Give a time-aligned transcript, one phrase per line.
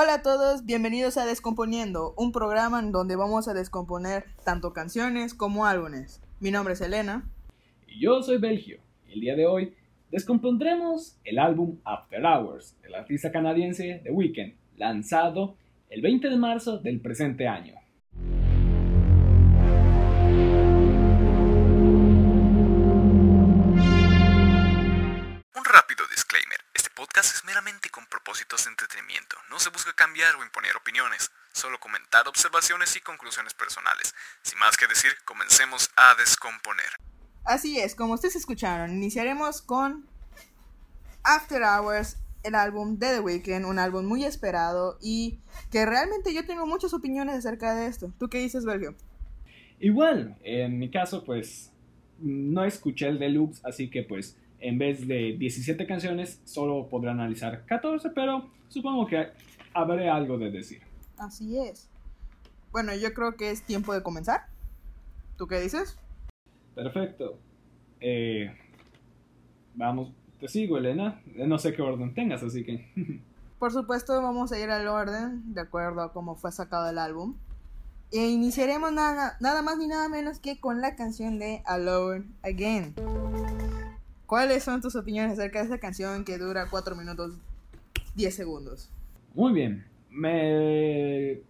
[0.00, 5.34] Hola a todos, bienvenidos a Descomponiendo, un programa en donde vamos a descomponer tanto canciones
[5.34, 6.22] como álbumes.
[6.38, 7.28] Mi nombre es Elena.
[7.88, 8.78] Y yo soy Belgio.
[9.08, 9.74] El día de hoy
[10.12, 15.56] descompondremos el álbum After Hours del artista canadiense The Weeknd, lanzado
[15.90, 17.74] el 20 de marzo del presente año.
[27.18, 29.36] Podcast es meramente con propósitos de entretenimiento.
[29.50, 34.14] No se busca cambiar o imponer opiniones, solo comentar observaciones y conclusiones personales.
[34.42, 36.86] Sin más que decir, comencemos a descomponer.
[37.44, 40.06] Así es, como ustedes escucharon, iniciaremos con
[41.24, 45.40] After Hours, el álbum de The Weeknd, un álbum muy esperado y
[45.72, 48.12] que realmente yo tengo muchas opiniones acerca de esto.
[48.20, 48.94] ¿Tú qué dices, Belgio?
[49.80, 51.72] Igual, en mi caso, pues
[52.20, 57.64] no escuché el deluxe, así que pues en vez de 17 canciones, solo podré analizar
[57.66, 59.28] 14, pero supongo que
[59.74, 60.82] habré algo de decir.
[61.16, 61.88] Así es.
[62.72, 64.46] Bueno, yo creo que es tiempo de comenzar.
[65.36, 65.98] ¿Tú qué dices?
[66.74, 67.38] Perfecto.
[68.00, 68.52] Eh,
[69.74, 71.20] vamos, te sigo, Elena.
[71.34, 72.88] No sé qué orden tengas, así que...
[73.58, 77.34] Por supuesto, vamos a ir al orden, de acuerdo a cómo fue sacado el álbum.
[78.12, 82.94] E iniciaremos nada, nada más ni nada menos que con la canción de Alone Again.
[84.28, 87.38] ¿Cuáles son tus opiniones acerca de esta canción que dura 4 minutos
[88.14, 88.92] 10 segundos?
[89.32, 89.86] Muy bien.
[90.10, 91.40] Me,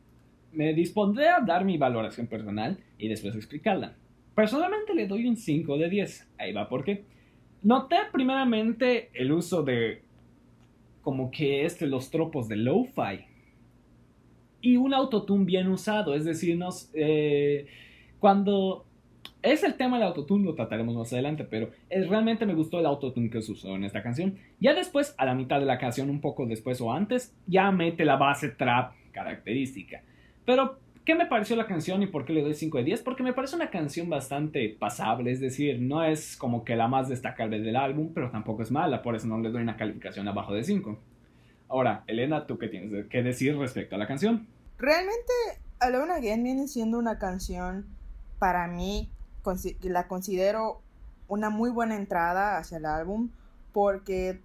[0.53, 3.97] me dispondré a dar mi valoración personal y después explicarla.
[4.37, 6.29] Personalmente le doy un 5 de 10.
[6.39, 7.05] Ahí va porque
[7.65, 10.03] noté primeramente el uso de
[11.03, 13.25] como que este los tropos de lo-fi
[14.61, 17.67] y un autotune bien usado, es decir, nos, eh,
[18.21, 18.88] cuando
[19.43, 23.31] es el tema del autotune, lo trataremos más adelante, pero realmente me gustó el autotune
[23.31, 24.37] que se usó en esta canción.
[24.61, 28.05] Ya después, a la mitad de la canción, un poco después o antes, ya mete
[28.05, 30.03] la base trap característica.
[30.45, 33.03] Pero, ¿qué me pareció la canción y por qué le doy 5 de 10?
[33.03, 37.09] Porque me parece una canción bastante pasable, es decir, no es como que la más
[37.09, 40.53] destacable del álbum, pero tampoco es mala, por eso no le doy una calificación abajo
[40.55, 40.99] de 5.
[41.69, 44.47] Ahora, Elena, ¿tú qué tienes que decir respecto a la canción?
[44.79, 45.33] Realmente,
[45.81, 47.87] Alone Again viene siendo una canción,
[48.39, 49.11] para mí,
[49.83, 50.81] la considero
[51.29, 53.31] una muy buena entrada hacia el álbum,
[53.73, 54.41] porque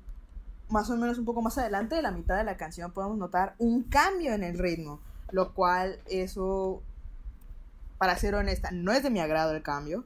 [0.69, 3.55] más o menos un poco más adelante de la mitad de la canción podemos notar
[3.57, 4.99] un cambio en el ritmo,
[5.31, 6.81] lo cual eso,
[7.97, 10.03] para ser honesta, no es de mi agrado el cambio,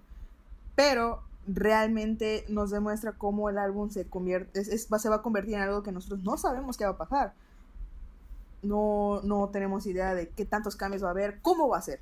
[0.76, 5.84] pero realmente nos demuestra cómo el álbum se convierte, se va a convertir en algo
[5.84, 7.34] que nosotros no sabemos qué va a pasar.
[8.62, 12.02] No, no tenemos idea de qué tantos cambios va a haber, cómo va a ser.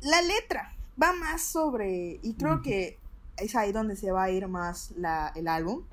[0.00, 2.98] La letra va más sobre, y creo que
[3.36, 4.92] es ahí donde se va a ir más
[5.34, 5.84] el álbum.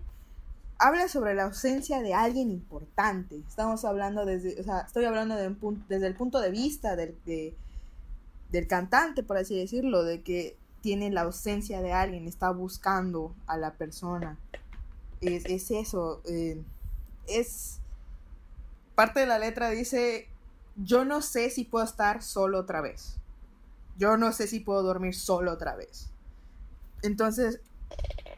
[0.79, 3.37] Habla sobre la ausencia de alguien importante.
[3.47, 7.15] Estamos hablando desde, o sea, estoy hablando desde el punto de vista del,
[8.51, 13.57] del cantante, por así decirlo, de que tiene la ausencia de alguien, está buscando a
[13.57, 14.37] la persona.
[15.19, 16.21] Es, es eso.
[16.25, 16.61] Eh,
[17.27, 17.79] es.
[18.93, 20.27] Parte de la letra dice:
[20.77, 23.17] Yo no sé si puedo estar solo otra vez.
[23.97, 26.11] Yo no sé si puedo dormir solo otra vez.
[27.01, 27.61] Entonces,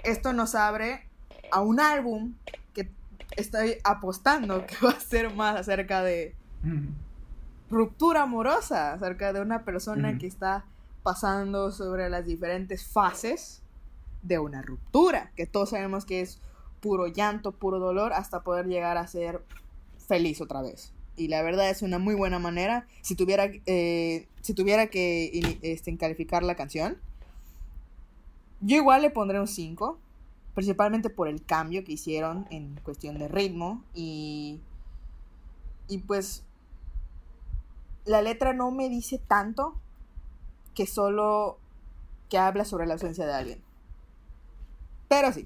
[0.04, 1.08] esto nos abre
[1.52, 2.34] a un álbum
[2.74, 2.90] que
[3.36, 6.36] estoy apostando que va a ser más acerca de
[7.70, 10.66] ruptura amorosa, acerca de una persona que está
[11.04, 13.62] pasando sobre las diferentes fases
[14.22, 16.40] de una ruptura, que todos sabemos que es
[16.82, 19.44] puro llanto, puro dolor, hasta poder llegar a ser
[20.08, 20.94] feliz otra vez.
[21.20, 22.88] Y la verdad es una muy buena manera.
[23.02, 26.98] Si tuviera, eh, si tuviera que este, calificar la canción,
[28.62, 30.00] yo igual le pondré un 5,
[30.56, 34.62] principalmente por el cambio que hicieron en cuestión de ritmo y,
[35.90, 36.44] y pues
[38.06, 39.76] la letra no me dice tanto
[40.74, 41.60] que solo
[42.30, 43.62] que habla sobre la ausencia de alguien.
[45.10, 45.46] Pero sí.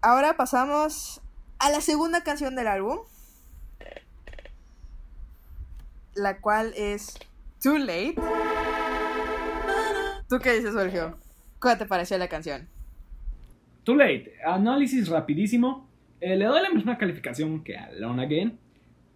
[0.00, 1.20] Ahora pasamos
[1.64, 2.98] a la segunda canción del álbum.
[6.14, 7.18] La cual es
[7.62, 8.16] Too Late.
[10.28, 11.16] ¿Tú qué dices, Sergio?
[11.58, 12.68] ¿Cuál te pareció la canción?
[13.82, 14.34] Too Late.
[14.44, 15.88] Análisis rapidísimo.
[16.20, 18.58] Eh, le doy la misma calificación que a Alone Again.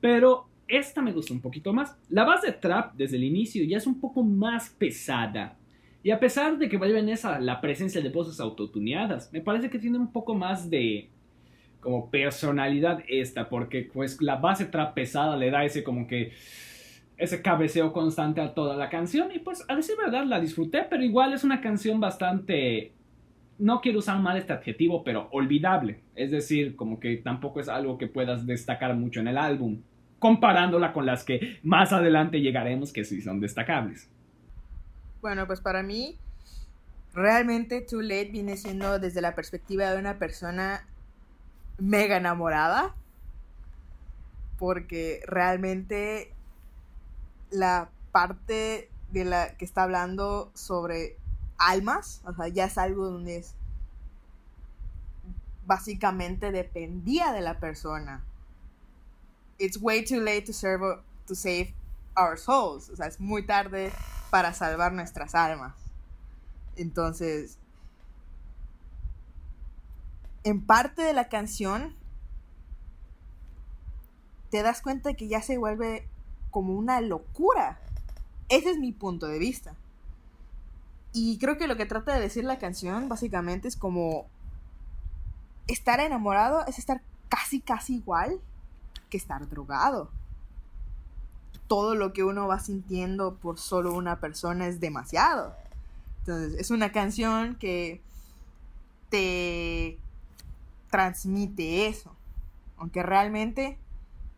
[0.01, 1.99] Pero esta me gusta un poquito más.
[2.09, 5.59] La base de trap desde el inicio ya es un poco más pesada.
[6.03, 9.79] Y a pesar de que vuelven esa la presencia de voces autotuneadas, me parece que
[9.79, 11.11] tiene un poco más de
[11.81, 16.33] como personalidad esta, porque pues la base trap pesada le da ese como que
[17.17, 21.03] ese cabeceo constante a toda la canción y pues a decir verdad la disfruté, pero
[21.03, 22.93] igual es una canción bastante
[23.59, 26.01] no quiero usar mal este adjetivo, pero olvidable.
[26.15, 29.83] Es decir, como que tampoco es algo que puedas destacar mucho en el álbum,
[30.19, 34.09] comparándola con las que más adelante llegaremos que sí son destacables.
[35.21, 36.17] Bueno, pues para mí,
[37.13, 40.87] realmente Too Late viene siendo desde la perspectiva de una persona
[41.79, 42.95] mega enamorada,
[44.59, 46.35] porque realmente
[47.51, 51.17] la parte de la que está hablando sobre
[51.57, 53.55] almas, o sea, ya es algo donde es
[55.67, 58.25] básicamente dependía de la persona.
[59.59, 61.75] It's way too late to, serve, to save
[62.17, 63.93] our souls, o sea, es muy tarde
[64.31, 65.75] para salvar nuestras almas.
[66.77, 67.59] Entonces,
[70.49, 71.95] en parte de la canción
[74.51, 76.09] te das cuenta que ya se vuelve
[76.51, 77.79] como una locura.
[78.49, 79.75] Ese es mi punto de vista.
[81.13, 84.27] Y creo que lo que trata de decir la canción básicamente es como
[85.67, 88.41] estar enamorado es estar casi casi igual
[89.11, 90.11] que estar drogado.
[91.67, 95.55] Todo lo que uno va sintiendo por solo una persona es demasiado.
[96.21, 98.01] Entonces, es una canción que
[99.11, 99.99] te
[100.91, 102.15] transmite eso.
[102.77, 103.79] Aunque realmente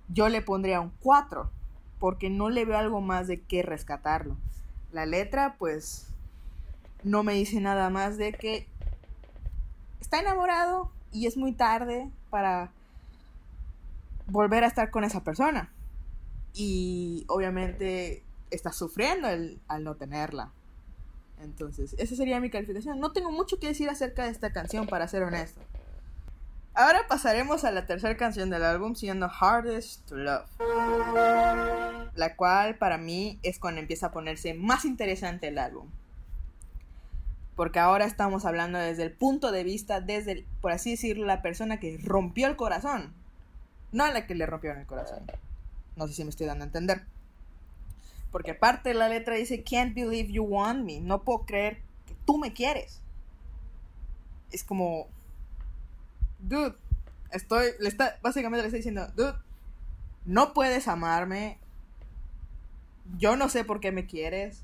[0.09, 1.51] yo le pondría un 4,
[1.99, 4.37] porque no le veo algo más de qué rescatarlo.
[4.93, 6.07] La letra, pues,
[7.05, 8.67] no me dice nada más de que
[10.01, 12.73] está enamorado y es muy tarde para
[14.27, 15.71] volver a estar con esa persona.
[16.55, 20.51] Y obviamente está sufriendo al no tenerla.
[21.43, 22.99] Entonces, esa sería mi calificación.
[22.99, 25.61] No tengo mucho que decir acerca de esta canción, para ser honesto.
[26.75, 30.49] Ahora pasaremos a la tercera canción del álbum, siendo Hardest to Love.
[32.15, 35.89] La cual para mí es cuando empieza a ponerse más interesante el álbum.
[37.57, 41.81] Porque ahora estamos hablando desde el punto de vista, desde, por así decirlo, la persona
[41.81, 43.13] que rompió el corazón.
[43.93, 45.25] No la que le rompió el corazón.
[45.97, 47.03] No sé si me estoy dando a entender.
[48.31, 51.01] Porque aparte la letra dice, Can't believe you want me.
[51.01, 53.01] No puedo creer que tú me quieres.
[54.53, 55.09] Es como,
[56.43, 56.75] dude,
[57.31, 59.35] estoy, le está, básicamente le está diciendo, dude,
[60.25, 61.59] no puedes amarme.
[63.19, 64.63] Yo no sé por qué me quieres.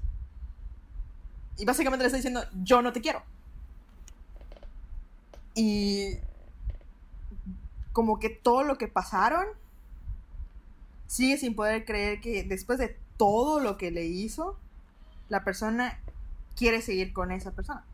[1.58, 3.22] Y básicamente le está diciendo, yo no te quiero.
[5.54, 6.18] Y
[7.92, 9.46] como que todo lo que pasaron,
[11.06, 14.58] sigue sin poder creer que después de todo lo que le hizo,
[15.28, 15.98] la persona
[16.56, 17.84] quiere seguir con esa persona.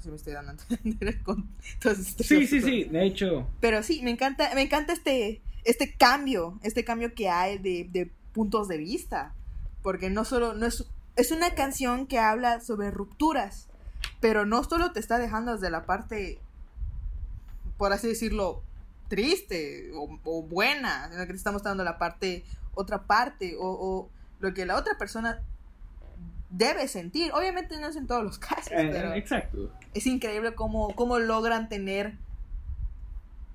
[0.00, 1.48] No sé si me estoy dando a entender con
[2.18, 3.46] Sí, sí, sí, de hecho.
[3.60, 8.10] Pero sí, me encanta, me encanta este, este cambio, este cambio que hay de, de
[8.32, 9.34] puntos de vista.
[9.82, 10.86] Porque no solo, no es,
[11.16, 13.68] es una canción que habla sobre rupturas,
[14.20, 16.38] pero no solo te está dejando desde la parte,
[17.76, 18.62] por así decirlo,
[19.08, 22.44] triste o, o buena, sino que te está mostrando la parte,
[22.74, 24.10] otra parte, o, o
[24.40, 25.42] lo que la otra persona
[26.50, 27.32] debe sentir.
[27.32, 29.72] Obviamente no es en todos los casos, Eh, pero exacto.
[29.94, 32.14] es increíble cómo, cómo logran tener,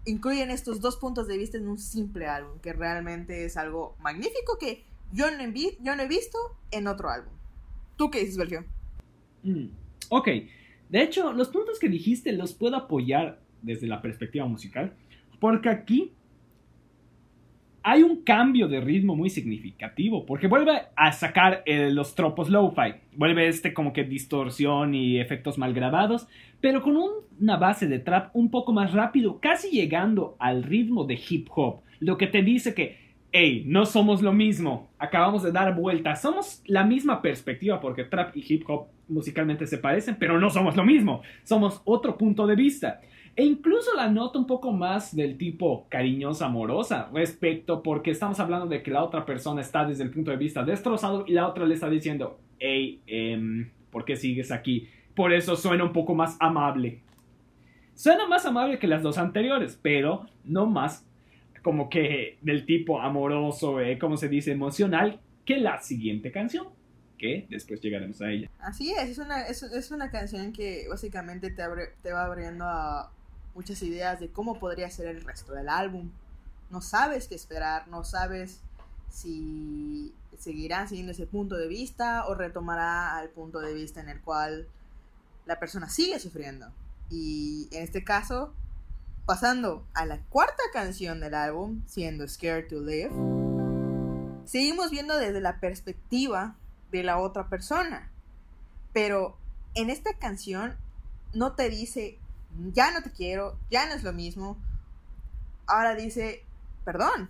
[0.05, 4.57] incluyen estos dos puntos de vista en un simple álbum, que realmente es algo magnífico
[4.59, 6.37] que yo no he, yo no he visto
[6.71, 7.33] en otro álbum.
[7.95, 8.65] ¿Tú qué dices, Sergio?
[9.43, 9.67] Mm,
[10.09, 10.27] Ok,
[10.89, 14.95] de hecho, los puntos que dijiste los puedo apoyar desde la perspectiva musical,
[15.39, 16.13] porque aquí
[17.87, 22.95] hay un cambio de ritmo muy significativo, porque vuelve a sacar eh, los tropos lo-fi,
[23.15, 26.27] vuelve este como que distorsión y efectos mal grabados,
[26.61, 31.03] pero con un- una base de trap un poco más rápido, casi llegando al ritmo
[31.03, 32.97] de hip hop, lo que te dice que,
[33.31, 38.35] hey, no somos lo mismo, acabamos de dar vuelta, somos la misma perspectiva, porque trap
[38.35, 42.55] y hip hop musicalmente se parecen, pero no somos lo mismo, somos otro punto de
[42.55, 42.99] vista.
[43.37, 48.67] E incluso la nota un poco más del tipo cariñosa, amorosa, respecto porque estamos hablando
[48.67, 51.65] de que la otra persona está desde el punto de vista destrozado y la otra
[51.65, 54.87] le está diciendo, hey, em, ¿por qué sigues aquí?
[55.13, 57.01] Por eso suena un poco más amable.
[57.93, 61.05] Suena más amable que las dos anteriores, pero no más
[61.61, 66.67] como que del tipo amoroso, eh, como se dice, emocional, que la siguiente canción,
[67.17, 68.49] que después llegaremos a ella.
[68.59, 71.63] Así es, es una, es, una canción que básicamente te,
[72.01, 73.14] te va abriendo a
[73.55, 76.11] muchas ideas de cómo podría ser el resto del álbum.
[76.69, 78.59] No sabes qué esperar, no sabes
[79.09, 84.21] si seguirán siguiendo ese punto de vista o retomará al punto de vista en el
[84.21, 84.67] cual
[85.45, 86.67] la persona sigue sufriendo.
[87.09, 88.53] Y en este caso,
[89.25, 93.11] pasando a la cuarta canción del álbum, siendo Scared to Live,
[94.45, 96.55] seguimos viendo desde la perspectiva
[96.91, 98.11] de la otra persona.
[98.91, 99.37] Pero
[99.75, 100.75] en esta canción
[101.33, 102.19] no te dice
[102.73, 104.57] ya no te quiero, ya no es lo mismo.
[105.67, 106.43] Ahora dice,
[106.83, 107.29] perdón.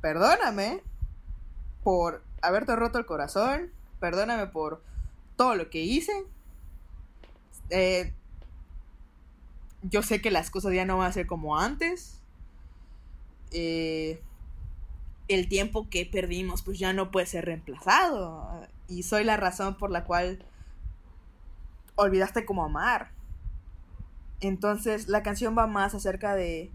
[0.00, 0.82] perdóname
[1.82, 4.82] por haberte roto el corazón, perdóname por
[5.36, 6.12] todo lo que hice.
[7.70, 8.12] Eh,
[9.82, 12.20] yo sé que las cosas ya no van a ser como antes.
[13.52, 14.20] Eh,
[15.28, 18.66] el tiempo que perdimos pues ya no puede ser reemplazado.
[18.88, 20.44] Y soy la razón por la cual
[21.96, 23.15] olvidaste cómo amar.
[24.40, 26.70] Entonces la canción va más acerca de...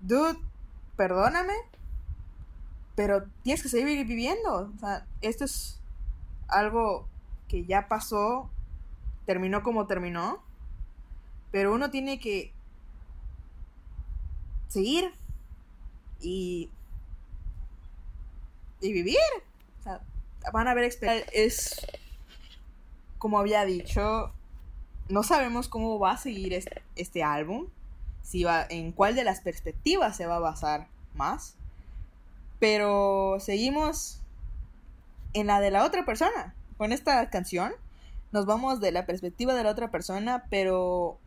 [0.00, 0.38] Dude,
[0.96, 1.54] perdóname,
[2.94, 4.72] pero tienes que seguir viviendo.
[4.74, 5.80] O sea, esto es
[6.48, 7.08] algo
[7.48, 8.50] que ya pasó,
[9.26, 10.42] terminó como terminó,
[11.50, 12.52] pero uno tiene que
[14.68, 15.12] seguir
[16.20, 16.70] y,
[18.80, 19.18] y vivir.
[19.80, 20.00] O sea,
[20.52, 21.30] van a haber experiencias.
[21.34, 21.86] Es,
[23.18, 24.32] como había dicho,
[25.08, 26.58] no sabemos cómo va a seguir
[26.96, 27.66] este, álbum,
[28.22, 31.56] si va, en cuál de las perspectivas se va a basar más,
[32.58, 34.20] pero seguimos
[35.32, 36.54] en la de la otra persona.
[36.76, 37.72] Con esta canción
[38.30, 41.18] nos vamos de la perspectiva de la otra persona, pero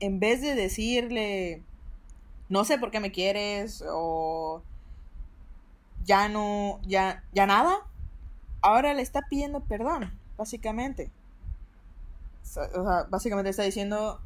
[0.00, 1.62] en vez de decirle,
[2.48, 4.62] no sé por qué me quieres o
[6.04, 7.76] ya no, ya, ya nada,
[8.60, 11.10] ahora le está pidiendo perdón, básicamente.
[12.44, 14.20] O sea, básicamente está diciendo,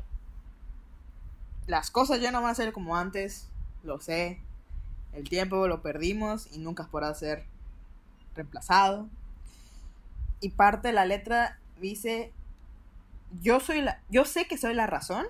[1.67, 3.49] las cosas ya no van a ser como antes,
[3.85, 4.41] lo sé,
[5.13, 7.45] el tiempo lo perdimos y nunca podrá ser
[8.35, 9.09] reemplazado.
[10.41, 12.33] Y parte de la letra dice,
[13.41, 15.27] yo soy la, yo sé que soy la razón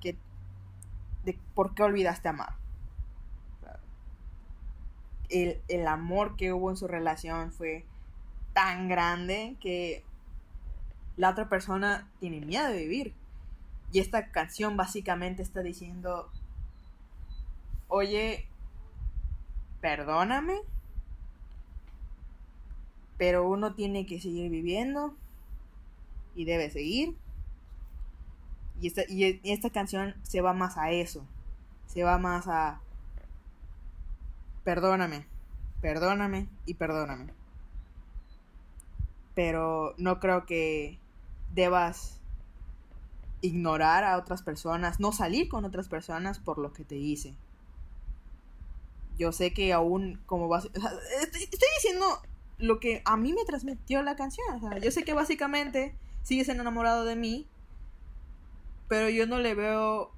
[0.00, 0.16] que
[1.24, 2.54] de por qué olvidaste amar.
[5.28, 7.84] El, el amor que hubo en su relación fue
[8.54, 10.02] tan grande que
[11.18, 13.14] la otra persona tiene miedo de vivir.
[13.92, 16.30] Y esta canción básicamente está diciendo,
[17.88, 18.46] oye,
[19.80, 20.60] perdóname,
[23.16, 25.14] pero uno tiene que seguir viviendo
[26.34, 27.16] y debe seguir.
[28.80, 31.26] Y esta, y esta canción se va más a eso,
[31.86, 32.80] se va más a
[34.62, 35.26] perdóname,
[35.80, 37.32] perdóname y perdóname.
[39.34, 40.98] Pero no creo que
[41.58, 42.20] debas
[43.40, 47.34] ignorar a otras personas, no salir con otras personas por lo que te hice.
[49.18, 50.66] Yo sé que aún como vas...
[50.66, 52.22] estoy, diciendo
[52.58, 54.46] lo que a mí me transmitió la canción.
[54.80, 57.48] yo sé que básicamente sigues enamorado de mí,
[58.86, 60.12] pero yo no le veo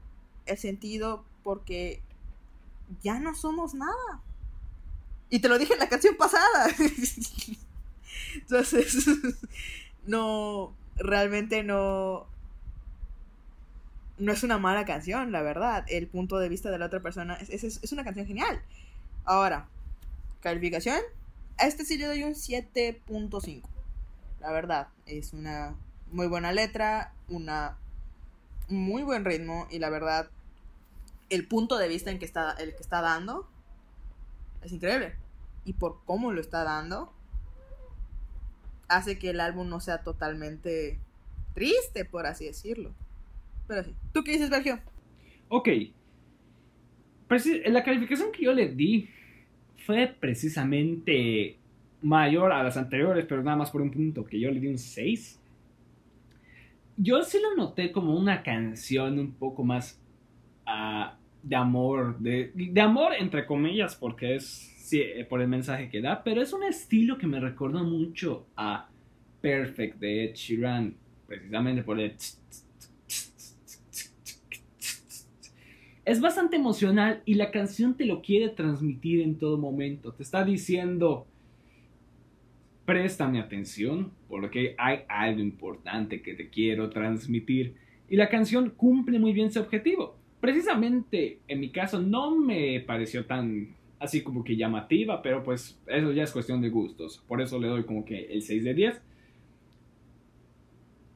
[0.45, 2.03] el sentido porque
[3.03, 4.21] ya no somos nada.
[5.31, 6.69] Y te lo dije en la canción pasada.
[8.35, 9.07] Entonces,
[10.07, 12.26] no, realmente no,
[14.19, 15.85] no es una mala canción, la verdad.
[15.88, 18.62] El punto de vista de la otra persona es, es, una canción genial.
[19.25, 19.66] Ahora,
[20.40, 21.00] calificación.
[21.59, 23.62] A este sí le doy un 7.5.
[24.40, 25.75] La verdad, es una
[26.12, 27.76] muy buena letra, una
[28.69, 30.30] muy buen ritmo y la verdad,
[31.28, 33.49] el punto de vista en que está, el que está dando
[34.62, 35.14] es increíble.
[35.64, 37.12] Y por cómo lo está dando,
[38.91, 40.99] hace que el álbum no sea totalmente
[41.55, 42.93] triste, por así decirlo.
[43.67, 43.95] Pero sí.
[44.13, 44.81] ¿Tú qué dices, Sergio?
[45.49, 45.69] Ok.
[47.67, 49.09] la calificación que yo le di
[49.87, 51.57] fue precisamente
[52.03, 54.79] mayor a las anteriores, pero nada más por un punto, que yo le di un
[54.79, 55.41] 6.
[56.97, 60.01] Yo sí lo noté como una canción un poco más
[60.67, 66.01] uh, de amor, de, de, amor entre comillas, porque es sí, por el mensaje que
[66.01, 68.89] da, pero es un estilo que me recordó mucho a
[69.41, 72.15] Perfect de Ed Sheeran, precisamente por el
[76.11, 80.13] es bastante emocional y la canción te lo quiere transmitir en todo momento.
[80.13, 81.25] Te está diciendo,
[82.85, 87.77] préstame atención porque hay algo importante que te quiero transmitir.
[88.09, 90.17] Y la canción cumple muy bien ese objetivo.
[90.41, 96.12] Precisamente en mi caso no me pareció tan así como que llamativa, pero pues eso
[96.12, 97.23] ya es cuestión de gustos.
[97.28, 99.02] Por eso le doy como que el 6 de 10.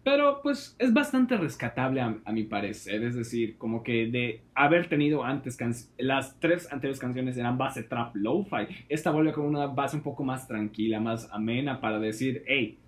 [0.04, 5.24] Pero pues es bastante rescatable a, mi parecer, es decir, como que de haber tenido
[5.24, 5.56] antes
[5.96, 10.22] las tres anteriores canciones eran base trap lo-fi, esta vuelve con una base un poco
[10.22, 12.78] más tranquila, más amena para decir, hey,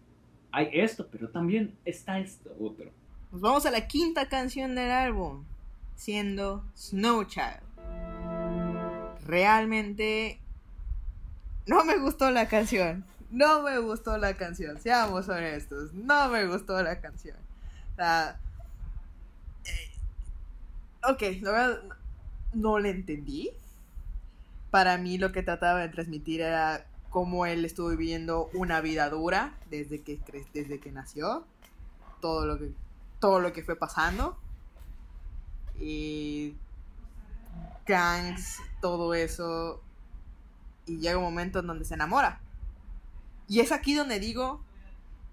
[0.53, 2.91] hay esto, pero también está esto otro.
[3.33, 5.45] Nos vamos a la quinta canción del álbum,
[5.95, 7.66] siendo Snow Child.
[9.27, 10.41] Realmente
[11.67, 13.05] no me gustó la canción.
[13.31, 17.37] No me gustó la canción, seamos honestos, no me gustó la canción.
[17.93, 18.39] O sea,
[19.65, 19.91] eh,
[21.11, 21.81] ok, la
[22.55, 23.51] no le entendí.
[24.71, 29.55] Para mí lo que trataba de transmitir era cómo él estuvo viviendo una vida dura
[29.71, 30.21] desde que,
[30.55, 31.45] desde que nació.
[32.21, 32.71] Todo lo que,
[33.21, 34.37] todo lo que fue pasando.
[35.81, 36.55] Y
[37.87, 39.83] gangs, todo eso.
[40.87, 42.41] Y llega un momento en donde se enamora.
[43.49, 44.61] Y es aquí donde digo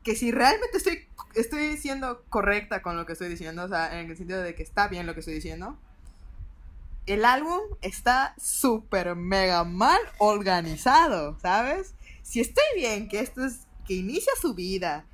[0.03, 4.09] que si realmente estoy, estoy siendo correcta con lo que estoy diciendo, o sea, en
[4.09, 5.77] el sentido de que está bien lo que estoy diciendo,
[7.05, 11.95] el álbum está súper mega mal organizado, ¿sabes?
[12.21, 15.05] Si estoy bien, que esto es, que inicia su vida,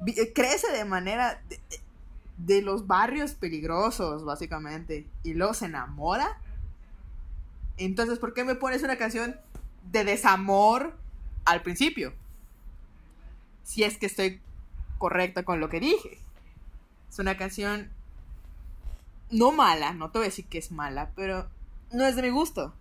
[0.00, 1.60] vi- eh, crece de manera de,
[2.36, 6.38] de los barrios peligrosos, básicamente, y luego se enamora,
[7.78, 9.36] entonces, ¿por qué me pones una canción
[9.90, 10.96] de desamor
[11.44, 12.12] al principio?
[13.62, 14.40] Si es que estoy
[14.98, 16.18] correcta con lo que dije.
[17.08, 17.90] Es una canción
[19.30, 21.48] no mala, no te voy a decir que es mala, pero
[21.92, 22.74] no es de mi gusto.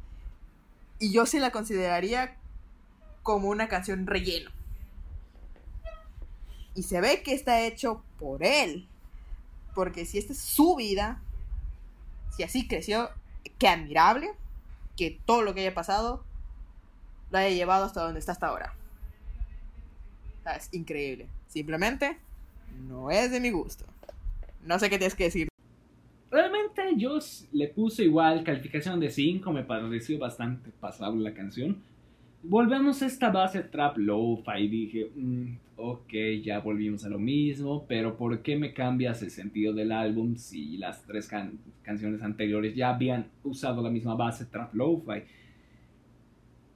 [1.00, 2.38] Y yo sí la consideraría
[3.22, 4.50] como una canción relleno.
[6.74, 8.88] Y se ve que está hecho por él.
[9.75, 11.22] Porque si esta es su vida,
[12.36, 13.12] si así creció,
[13.60, 14.32] qué admirable
[14.98, 16.24] que todo lo que haya pasado
[17.32, 18.74] lo haya llevado hasta donde está hasta ahora.
[20.56, 21.27] Es increíble.
[21.48, 22.18] Simplemente
[22.88, 23.86] no es de mi gusto.
[24.66, 25.48] No sé qué tienes que decir.
[26.30, 27.20] Realmente yo
[27.54, 31.82] le puse igual calificación de 5, me pareció bastante pasable la canción.
[32.44, 38.18] Volvemos a esta base trap lo-fi dije, "Mm, ok, ya volvimos a lo mismo, pero
[38.18, 42.90] ¿por qué me cambias el sentido del álbum si las tres can- canciones anteriores ya
[42.90, 45.24] habían usado la misma base trap lo-fi?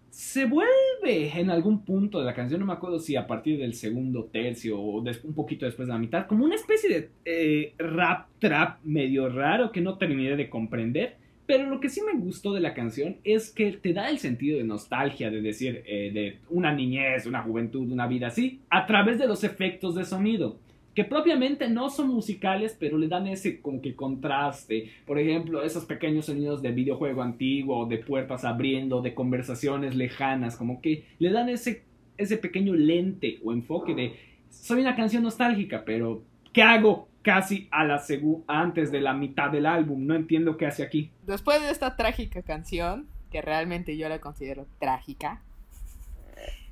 [0.10, 3.74] Se vuelve en algún punto de la canción, no me acuerdo si a partir del
[3.74, 8.28] segundo tercio o un poquito después de la mitad, como una especie de eh, rap
[8.40, 11.21] trap medio raro que no terminé de comprender.
[11.52, 14.58] Pero lo que sí me gustó de la canción es que te da el sentido
[14.58, 19.20] de nostalgia, de decir, eh, de una niñez, una juventud, una vida así, a través
[19.20, 20.56] de los efectos de sonido,
[20.96, 24.92] que propiamente no son musicales, pero le dan ese como que contraste.
[25.06, 30.80] Por ejemplo, esos pequeños sonidos de videojuego antiguo, de puertas abriendo, de conversaciones lejanas, como
[30.80, 31.84] que le dan ese,
[32.18, 34.14] ese pequeño lente o enfoque de,
[34.50, 37.10] soy una canción nostálgica, pero ¿qué hago?
[37.24, 41.12] Casi a la segu- antes de la mitad del álbum, no entiendo qué hace aquí.
[41.28, 45.42] Después de esta trágica canción, que realmente yo la considero trágica,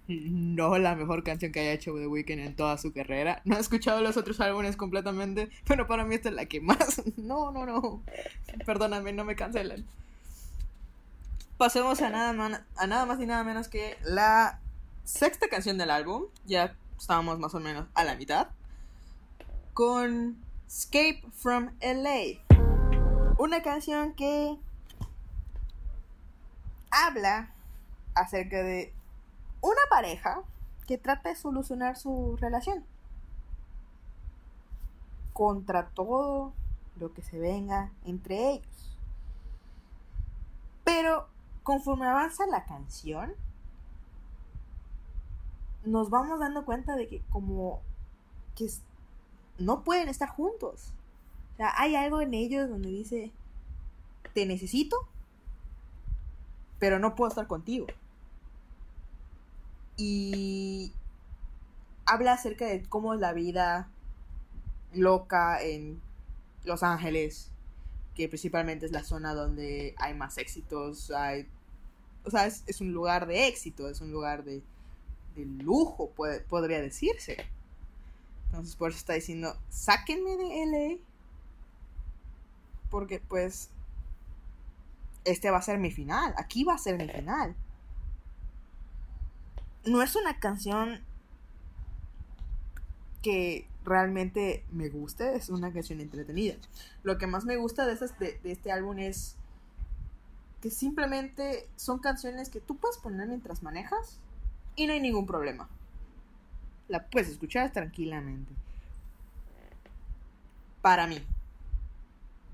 [0.07, 3.41] no la mejor canción que haya hecho The Weeknd en toda su carrera.
[3.45, 7.03] No he escuchado los otros álbumes completamente, pero para mí esta es la que más.
[7.17, 8.01] No, no, no.
[8.65, 9.85] Perdóname, no me cancelen.
[11.57, 14.59] Pasemos a nada, a nada más y nada menos que la
[15.03, 16.23] sexta canción del álbum.
[16.45, 18.47] Ya estábamos más o menos a la mitad.
[19.79, 20.35] Con
[20.67, 22.43] Escape from LA.
[23.37, 24.59] Una canción que
[26.91, 27.53] habla
[28.13, 28.93] acerca de
[29.61, 30.41] una pareja
[30.85, 32.83] que trata de solucionar su relación.
[35.31, 36.51] Contra todo
[36.99, 38.97] lo que se venga entre ellos.
[40.83, 41.29] Pero
[41.63, 43.33] conforme avanza la canción,
[45.85, 47.79] nos vamos dando cuenta de que como
[48.55, 48.69] que
[49.59, 50.91] no pueden estar juntos.
[51.53, 53.31] O sea, hay algo en ellos donde dice,
[54.33, 54.95] te necesito,
[56.79, 57.87] pero no puedo estar contigo.
[59.97, 60.93] Y
[62.05, 63.89] habla acerca de cómo es la vida
[64.93, 66.01] loca en
[66.63, 67.51] Los Ángeles,
[68.15, 71.47] que principalmente es la zona donde hay más éxitos, hay,
[72.25, 74.61] o sea, es, es un lugar de éxito, es un lugar de,
[75.35, 77.37] de lujo, puede- podría decirse.
[78.49, 81.03] Entonces por eso está diciendo, sáquenme de LA,
[82.89, 83.69] porque pues
[85.25, 87.55] este va a ser mi final, aquí va a ser mi final.
[89.85, 91.01] No es una canción
[93.21, 96.55] que realmente me guste, es una canción entretenida.
[97.03, 99.35] Lo que más me gusta de, esas- de, de este álbum es
[100.61, 104.19] que simplemente son canciones que tú puedes poner mientras manejas
[104.75, 105.69] y no hay ningún problema.
[106.89, 108.51] La puedes escuchar tranquilamente.
[110.81, 111.25] Para mí.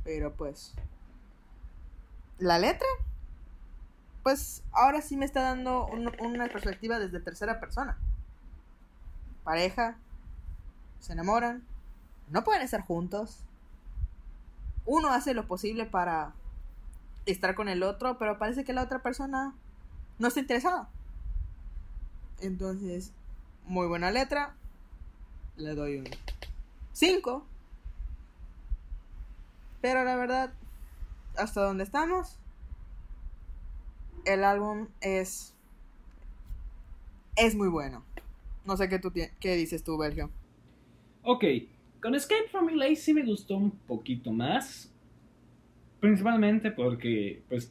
[0.04, 0.74] Pero pues...
[2.38, 2.88] La letra.
[4.24, 7.98] Pues ahora sí me está dando un- una perspectiva desde tercera persona.
[9.44, 9.98] Pareja.
[11.00, 11.64] Se enamoran.
[12.30, 13.40] No pueden estar juntos.
[14.86, 16.34] Uno hace lo posible para
[17.26, 19.54] estar con el otro, pero parece que la otra persona
[20.20, 20.90] no está interesada.
[22.42, 23.12] Entonces,
[23.68, 24.56] muy buena letra.
[25.58, 26.06] Le doy un
[26.94, 27.46] 5.
[29.82, 30.54] Pero la verdad,
[31.38, 32.40] hasta donde estamos,
[34.26, 35.56] el álbum es
[37.36, 38.04] es muy bueno.
[38.66, 40.32] No sé qué tú qué dices tú, Belgio.
[41.24, 41.44] Ok,
[42.02, 44.92] con Escape from LA sí me gustó un poquito más.
[46.00, 47.70] Principalmente porque pues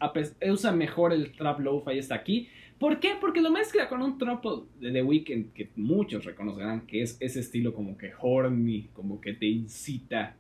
[0.51, 2.49] usa mejor el trap lo-fi hasta aquí.
[2.79, 3.13] ¿Por qué?
[3.21, 7.41] Porque lo mezcla con un tropo de The Weeknd que muchos reconocerán que es ese
[7.41, 10.37] estilo como que horny, como que te incita.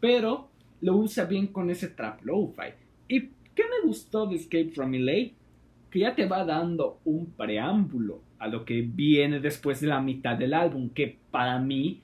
[0.00, 0.48] Pero
[0.80, 2.74] lo usa bien con ese trap lo-fi.
[3.08, 3.20] ¿Y
[3.54, 5.30] qué me gustó de Escape from LA?
[5.90, 10.36] Que ya te va dando un preámbulo a lo que viene después de la mitad
[10.36, 12.02] del álbum, que para mí,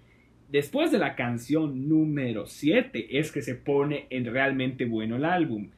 [0.48, 5.68] después de la canción número 7, es que se pone en realmente bueno el álbum.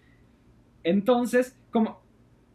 [0.84, 2.01] Entonces, como,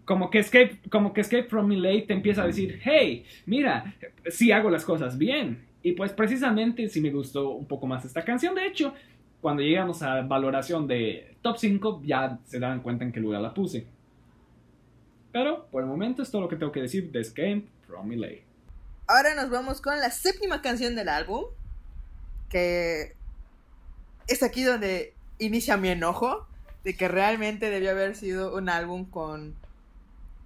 [0.08, 3.94] como, que Escape, como que Escape from LA te empieza a decir, hey, mira,
[4.30, 5.68] sí hago las cosas bien.
[5.84, 8.56] Y pues precisamente sí me gustó un poco más esta canción.
[8.56, 8.94] De hecho,
[9.42, 13.54] cuando llegamos a valoración de top 5, ya se dan cuenta en qué lugar la
[13.54, 13.86] puse.
[15.34, 18.30] Pero por el momento es todo lo que tengo que decir de Escape from LA.
[19.08, 21.44] Ahora nos vamos con la séptima canción del álbum,
[22.48, 23.12] que
[24.30, 26.48] es aquí donde inicia mi enojo
[26.86, 29.67] de que realmente debió haber sido un álbum con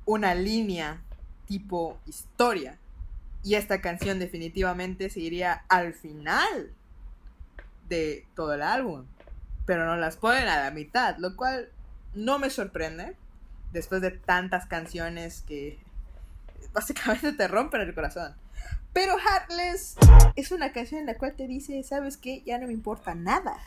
[0.06, 1.02] una línea
[1.46, 2.78] tipo historia.
[3.44, 6.72] Y esta canción definitivamente se iría al final
[7.90, 9.06] de todo el álbum.
[9.66, 11.70] Pero no las ponen a la mitad, lo cual
[12.14, 13.16] no me sorprende.
[13.74, 15.80] Después de tantas canciones que
[16.74, 18.36] básicamente te rompen el corazón.
[18.94, 19.96] Pero Heartless
[20.36, 22.44] es una canción en la cual te dice, ¿sabes qué?
[22.46, 23.58] Ya no me importa nada.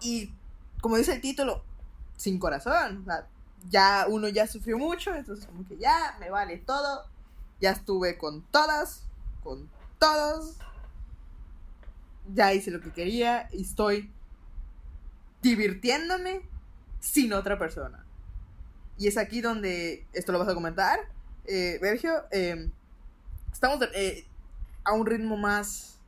[0.00, 0.32] Y
[0.80, 1.62] como dice el título,
[2.16, 3.04] sin corazón.
[3.70, 7.06] Ya uno ya sufrió mucho, entonces como que ya me vale todo.
[7.60, 9.04] Ya estuve con todas,
[9.42, 9.68] con
[9.98, 10.56] todos.
[12.34, 14.12] Ya hice lo que quería y estoy
[15.42, 16.42] divirtiéndome
[17.00, 18.04] sin otra persona.
[18.96, 20.98] Y es aquí donde, esto lo vas a comentar,
[21.46, 21.80] eh,
[22.32, 22.70] eh,
[23.52, 24.26] estamos eh,
[24.84, 25.98] a un ritmo más,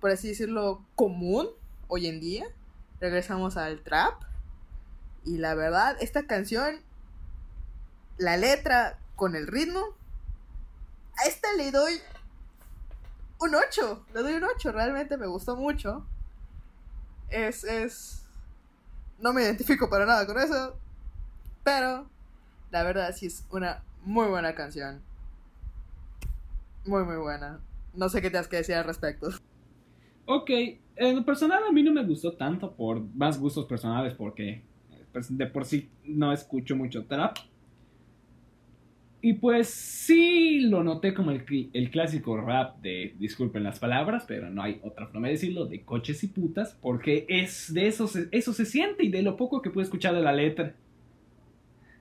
[0.00, 1.48] por así decirlo, común
[1.88, 2.46] hoy en día.
[3.00, 4.25] Regresamos al trap.
[5.26, 6.80] Y la verdad, esta canción,
[8.16, 9.80] la letra con el ritmo,
[11.18, 12.00] a esta le doy
[13.40, 14.06] un 8.
[14.14, 16.06] Le doy un 8, realmente me gustó mucho.
[17.28, 18.22] Es, es...
[19.18, 20.78] No me identifico para nada con eso.
[21.64, 22.08] Pero
[22.70, 25.02] la verdad sí es una muy buena canción.
[26.84, 27.60] Muy, muy buena.
[27.94, 29.30] No sé qué te has que decir al respecto.
[30.26, 30.50] Ok,
[30.96, 34.64] en lo personal a mí no me gustó tanto por más gustos personales porque
[35.28, 37.36] de por sí no escucho mucho trap.
[39.22, 44.50] Y pues sí lo noté como el, el, clásico rap de, disculpen las palabras, pero
[44.50, 48.52] no hay otra forma de decirlo, de coches y putas, porque es de eso, eso
[48.52, 50.76] se siente y de lo poco que pude escuchar de la letra.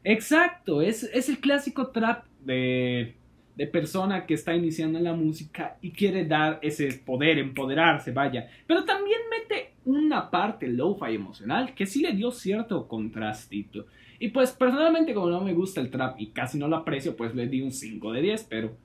[0.04, 3.15] Exacto, es, es el clásico trap de,
[3.56, 8.50] de persona que está iniciando la música y quiere dar ese poder, empoderarse, vaya.
[8.68, 13.86] Pero también mete una parte lo-fi emocional que sí le dio cierto contrastito.
[14.20, 17.36] Y pues personalmente como no me gusta el trap y casi no lo aprecio, pues
[17.36, 18.76] le di un 5 de 10, pero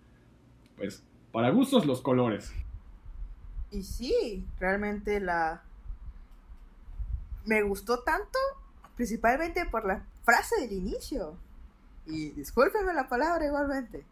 [0.77, 1.03] pues
[1.33, 2.53] para gustos los colores.
[3.71, 5.63] Y sí, realmente la...
[7.47, 8.39] Me gustó tanto,
[8.97, 11.37] principalmente por la frase del inicio.
[12.07, 14.05] Y discúlpeme la palabra igualmente.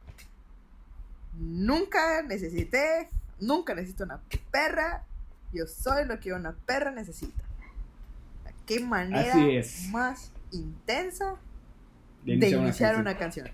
[1.38, 4.20] Nunca necesité, nunca necesito una
[4.50, 5.04] perra.
[5.52, 7.42] Yo soy lo que una perra necesita.
[8.66, 9.34] ¿Qué manera
[9.90, 11.36] más intensa
[12.24, 13.48] de iniciar, una, canción.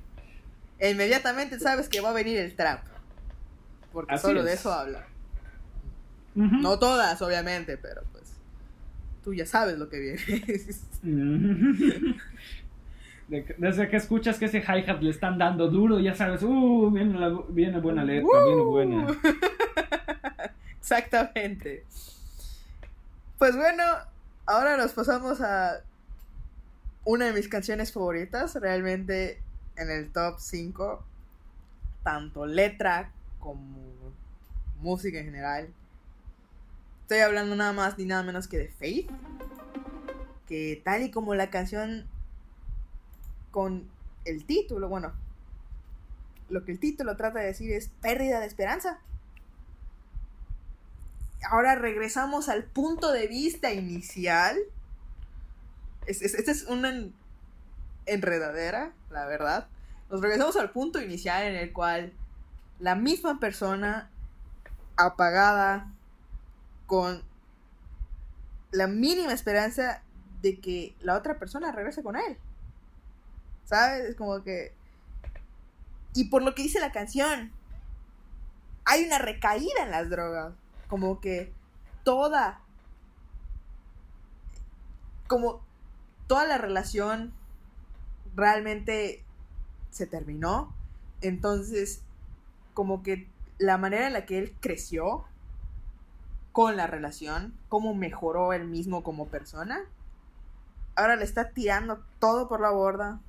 [0.80, 2.84] inmediatamente sabes que va a venir el trap.
[3.92, 5.06] Porque solo de eso habla.
[6.34, 8.24] No todas, obviamente, pero pues
[9.22, 10.18] tú ya sabes lo que viene.
[13.28, 17.30] Desde que escuchas que ese hi-hat le están dando duro, ya sabes, uh, viene, la,
[17.48, 19.06] viene buena letra, viene buena.
[20.78, 21.84] Exactamente.
[23.38, 23.82] Pues bueno,
[24.44, 25.80] ahora nos pasamos a
[27.04, 29.40] una de mis canciones favoritas, realmente
[29.76, 31.02] en el top 5,
[32.02, 33.10] tanto letra
[33.40, 34.12] como
[34.80, 35.68] música en general.
[37.02, 39.10] Estoy hablando nada más ni nada menos que de Faith,
[40.46, 42.06] que tal y como la canción
[43.54, 43.88] con
[44.24, 45.12] el título, bueno,
[46.48, 48.98] lo que el título trata de decir es pérdida de esperanza.
[51.48, 54.58] Ahora regresamos al punto de vista inicial.
[56.08, 56.92] Esta es, una
[58.06, 59.68] enredadera, la verdad.
[60.10, 62.12] Nos regresamos al punto inicial en el cual
[62.80, 64.10] la misma persona
[64.96, 65.92] apagada
[66.86, 67.22] con
[68.72, 70.02] la mínima esperanza
[70.42, 72.36] de que la otra persona regrese con él.
[73.64, 74.10] ¿Sabes?
[74.10, 74.72] Es como que...
[76.14, 77.50] Y por lo que dice la canción,
[78.84, 80.54] hay una recaída en las drogas.
[80.88, 81.52] Como que
[82.04, 82.60] toda...
[85.26, 85.62] Como
[86.26, 87.32] toda la relación
[88.34, 89.24] realmente
[89.90, 90.72] se terminó.
[91.20, 92.02] Entonces,
[92.74, 95.24] como que la manera en la que él creció
[96.52, 99.80] con la relación, cómo mejoró él mismo como persona,
[100.94, 103.20] ahora le está tirando todo por la borda,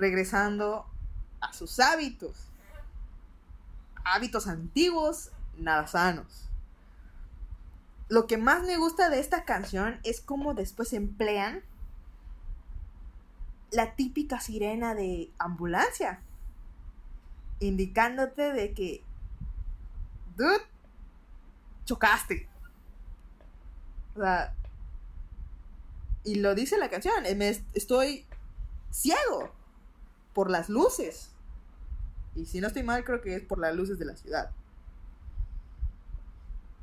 [0.00, 0.86] regresando
[1.40, 2.48] a sus hábitos.
[4.04, 6.48] Hábitos antiguos, nada sanos.
[8.08, 11.62] Lo que más me gusta de esta canción es cómo después emplean
[13.70, 16.20] la típica sirena de ambulancia,
[17.60, 19.04] indicándote de que,
[20.36, 20.66] dude,
[21.84, 22.48] chocaste.
[24.16, 24.54] O sea,
[26.24, 27.24] y lo dice la canción,
[27.74, 28.26] estoy
[28.90, 29.59] ciego
[30.34, 31.30] por las luces.
[32.34, 34.50] Y si no estoy mal, creo que es por las luces de la ciudad.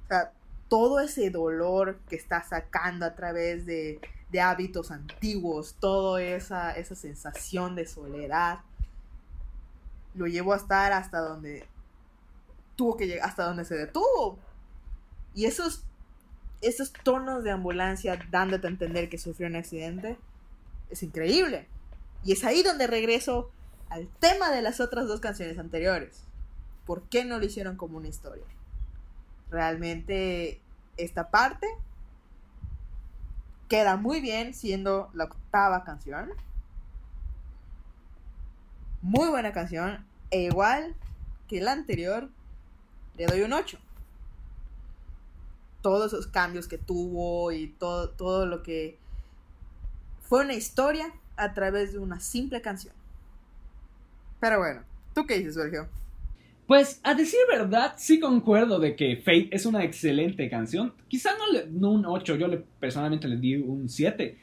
[0.06, 0.32] O sea,
[0.68, 6.96] todo ese dolor que está sacando a través de, de hábitos antiguos, toda esa, esa
[6.96, 8.60] sensación de soledad,
[10.16, 11.66] lo llevó a estar hasta donde
[12.76, 14.38] tuvo que llegar, hasta donde se detuvo.
[15.34, 15.84] Y esos,
[16.62, 20.18] esos tonos de ambulancia dándote a entender que sufrió un accidente,
[20.90, 21.68] es increíble.
[22.24, 23.52] Y es ahí donde regreso
[23.90, 26.24] al tema de las otras dos canciones anteriores.
[26.86, 28.46] ¿Por qué no lo hicieron como una historia?
[29.50, 30.62] Realmente
[30.98, 31.68] esta parte
[33.68, 36.32] queda muy bien siendo la octava canción.
[39.02, 40.06] Muy buena canción.
[40.32, 40.96] E igual
[41.48, 42.30] que la anterior,
[43.16, 43.78] le doy un 8.
[45.82, 48.98] Todos esos cambios que tuvo y todo, todo lo que
[50.22, 52.94] fue una historia a través de una simple canción.
[54.40, 54.82] Pero bueno,
[55.14, 55.88] ¿tú qué dices, Sergio?
[56.68, 60.94] Pues a decir verdad, sí concuerdo de que Fate es una excelente canción.
[61.08, 64.38] Quizá no, le, no un 8, yo le, personalmente le di un 7.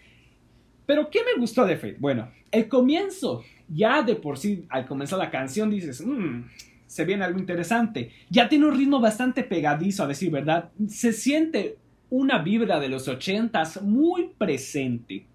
[0.86, 1.96] Pero ¿qué me gustó de Fate?
[1.98, 6.44] Bueno, el comienzo, ya de por sí, al comenzar la canción dices, mmm,
[6.86, 8.10] se viene algo interesante.
[8.30, 10.70] Ya tiene un ritmo bastante pegadizo, a decir verdad.
[10.88, 11.76] Se siente
[12.08, 15.26] una vibra de los 80s muy presente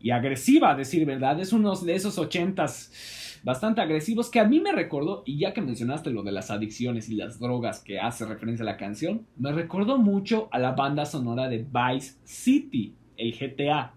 [0.00, 1.40] y agresiva, a decir verdad.
[1.40, 5.60] Es uno de esos 80s bastante agresivos que a mí me recordó, y ya que
[5.60, 9.52] mencionaste lo de las adicciones y las drogas que hace referencia a la canción, me
[9.52, 13.94] recordó mucho a la banda sonora de Vice City, el GTA.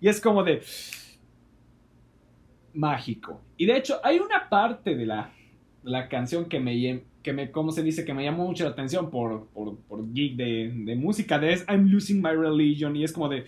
[0.00, 0.62] Y es como de...
[2.74, 3.40] mágico.
[3.56, 5.30] Y de hecho hay una parte de la,
[5.82, 8.04] la canción que me, que me, ¿cómo se dice?
[8.04, 11.88] Que me llamó mucho la atención por, por, por geek de, de música, de I'm
[11.90, 13.46] Losing My Religion, y es como de...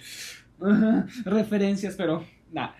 [1.24, 2.76] referencias, pero nada.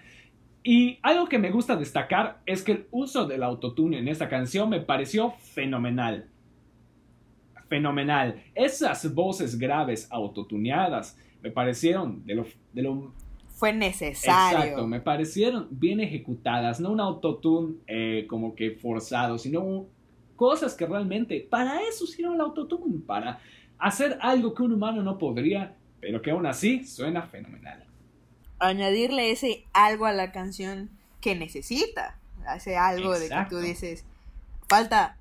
[0.63, 4.69] Y algo que me gusta destacar es que el uso del autotune en esta canción
[4.69, 6.27] me pareció fenomenal.
[7.69, 8.43] Fenomenal.
[8.55, 13.13] Esas voces graves autotuneadas me parecieron de lo, de lo
[13.59, 14.59] fue necesario.
[14.61, 19.87] Exacto, me parecieron bien ejecutadas, no un autotune eh, como que forzado, sino
[20.37, 23.41] cosas que realmente para eso sirve el autotune, para
[23.77, 27.89] hacer algo que un humano no podría, pero que aún así suena fenomenal
[28.59, 32.19] añadirle ese algo a la canción que necesita.
[32.57, 34.05] Ese algo de que tú dices,
[34.69, 35.19] falta,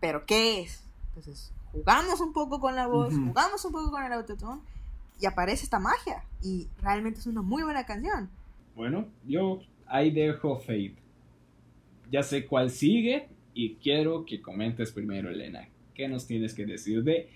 [0.00, 0.84] pero ¿qué es?
[1.08, 4.62] Entonces, jugamos un poco con la voz, jugamos un poco con el autotune
[5.20, 6.24] y aparece esta magia.
[6.42, 8.30] Y realmente es una muy buena canción.
[8.74, 10.96] Bueno, yo ahí dejo Fate.
[12.10, 15.68] Ya sé cuál sigue y quiero que comentes primero, Elena.
[15.94, 17.28] ¿Qué nos tienes que decir de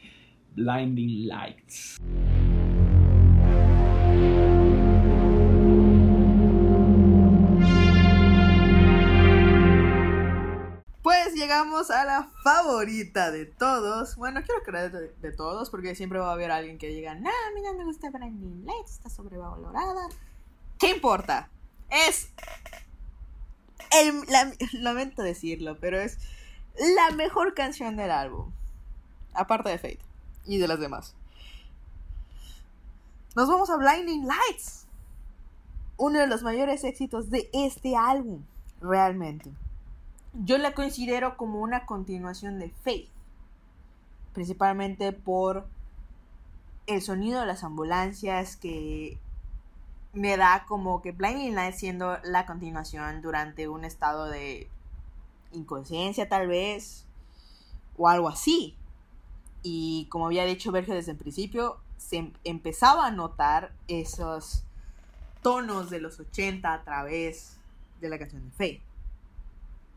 [0.54, 1.98] Blinding Lights?
[11.42, 14.16] Llegamos a la favorita de todos.
[14.16, 17.54] Bueno, quiero creer de, todos, porque siempre va a haber alguien que diga, no, a
[17.54, 20.08] mí no me gusta Branding Lights, está sobrevalorada.
[20.78, 21.50] ¿Qué importa?
[21.90, 22.30] Es.
[23.90, 24.22] El,
[24.72, 26.18] lamento decirlo, pero es
[26.96, 28.50] la mejor canción del álbum.
[29.34, 30.00] Aparte de Fate
[30.46, 31.14] y de las demás.
[33.34, 34.86] Nos vamos a Blinding Lights.
[35.96, 38.42] Uno de los mayores éxitos de este álbum,
[38.80, 39.52] realmente
[40.34, 43.08] yo la considero como una continuación de Faith.
[44.32, 45.66] Principalmente por
[46.86, 49.18] el sonido de las ambulancias que
[50.14, 54.68] me da como que Blinding Lights siendo la continuación durante un estado de
[55.52, 57.06] inconsciencia tal vez
[57.98, 58.74] o algo así.
[59.62, 64.64] Y como había dicho Berge desde el principio, se em- empezaba a notar esos
[65.42, 67.56] tonos de los 80 a través
[68.00, 68.82] de la canción de Faye.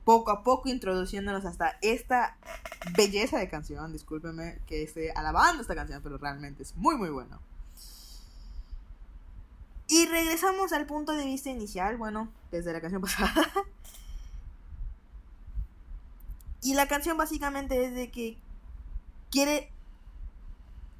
[0.03, 2.37] Poco a poco introduciéndonos hasta esta
[2.95, 3.91] belleza de canción.
[3.91, 7.39] Discúlpeme que esté alabando esta canción, pero realmente es muy, muy bueno.
[9.87, 13.51] Y regresamos al punto de vista inicial, bueno, desde la canción pasada.
[16.61, 18.37] Y la canción básicamente es de que
[19.31, 19.71] quiere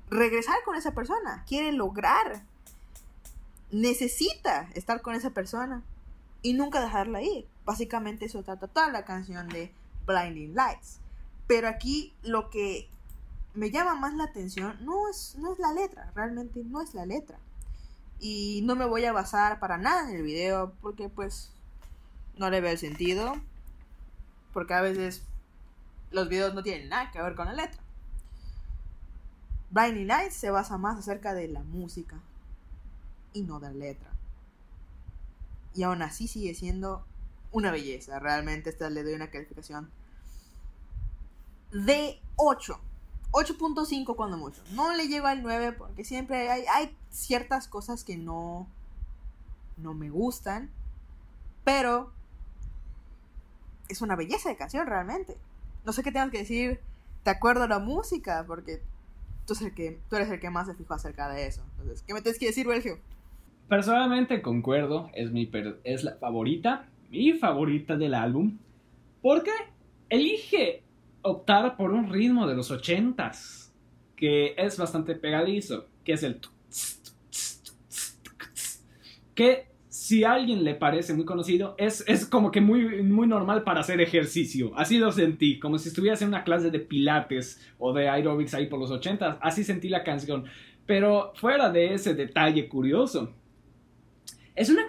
[0.09, 2.43] regresar con esa persona, quiere lograr,
[3.71, 5.83] necesita estar con esa persona
[6.41, 7.47] y nunca dejarla ir.
[7.65, 9.71] Básicamente eso trata toda la canción de
[10.05, 10.99] Blinding Lights.
[11.47, 12.87] Pero aquí lo que
[13.53, 17.05] me llama más la atención no es, no es la letra, realmente no es la
[17.05, 17.37] letra.
[18.19, 21.51] Y no me voy a basar para nada en el video porque pues
[22.37, 23.35] no le veo el sentido.
[24.53, 25.23] Porque a veces
[26.11, 27.81] los videos no tienen nada que ver con la letra.
[29.75, 32.17] Blinding Lights se basa más acerca de la música
[33.33, 34.09] y no de la letra.
[35.73, 37.05] Y aún así sigue siendo
[37.51, 38.17] una belleza.
[38.19, 39.91] Realmente esta le doy una calificación
[41.73, 42.79] de 8.
[43.31, 44.63] 8.5 cuando mucho.
[44.71, 48.69] No le llego al 9 porque siempre hay, ciertas cosas que no,
[49.75, 50.71] no me gustan.
[51.65, 52.13] Pero
[53.89, 55.38] es una belleza de canción realmente.
[55.83, 56.79] No sé qué tengas que decir
[57.25, 58.81] de acuerdo a la música, porque
[59.45, 61.63] tú, eres el que, tú eres el que más se fijó acerca de eso.
[61.71, 62.99] Entonces, ¿qué me tienes que decir, Belgio?
[63.67, 68.58] Personalmente concuerdo, es, mi per- es la favorita, mi favorita del álbum,
[69.21, 69.51] porque
[70.10, 70.84] elige
[71.23, 73.73] optar por un ritmo de los ochentas,
[74.15, 76.39] que es bastante pegadizo, que es el...
[79.34, 83.63] que si a alguien le parece muy conocido, es, es como que muy, muy normal
[83.63, 84.73] para hacer ejercicio.
[84.75, 88.67] Así lo sentí, como si estuvieras en una clase de pilates o de aerobics ahí
[88.67, 90.43] por los ochentas, así sentí la canción.
[90.86, 93.31] Pero fuera de ese detalle curioso,
[94.53, 94.84] es una,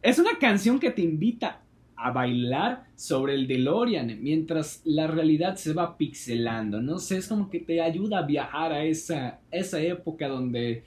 [0.00, 1.60] es una canción que te invita
[1.94, 6.80] a bailar sobre el DeLorean mientras la realidad se va pixelando.
[6.80, 10.84] No sé, es como que te ayuda a viajar a esa, esa época donde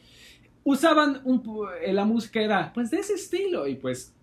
[0.63, 1.41] usaban un,
[1.81, 4.13] eh, la música era pues de ese estilo y pues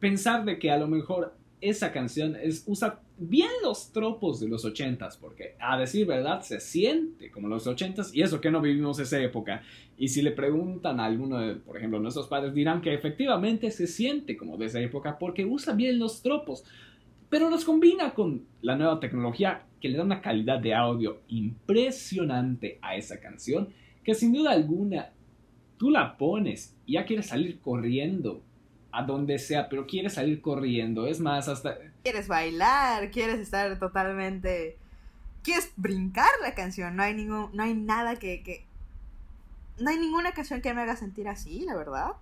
[0.00, 4.64] pensar de que a lo mejor esa canción es, usa bien los tropos de los
[4.64, 8.98] ochentas porque a decir verdad se siente como los ochentas y eso que no vivimos
[8.98, 9.62] esa época.
[9.96, 13.86] Y si le preguntan a alguno de, por ejemplo, nuestros padres dirán que efectivamente se
[13.86, 16.64] siente como de esa época porque usa bien los tropos,
[17.30, 22.78] pero los combina con la nueva tecnología que le da una calidad de audio impresionante
[22.82, 23.68] a esa canción
[24.02, 25.10] que sin duda alguna
[25.76, 28.42] tú la pones y ya quieres salir corriendo
[28.92, 31.06] a donde sea, pero quieres salir corriendo.
[31.06, 34.78] Es más, hasta Quieres bailar, quieres estar totalmente...
[35.42, 38.64] Quieres brincar la canción, no hay, ningún, no hay nada que, que...
[39.78, 42.12] No hay ninguna canción que me haga sentir así, la verdad.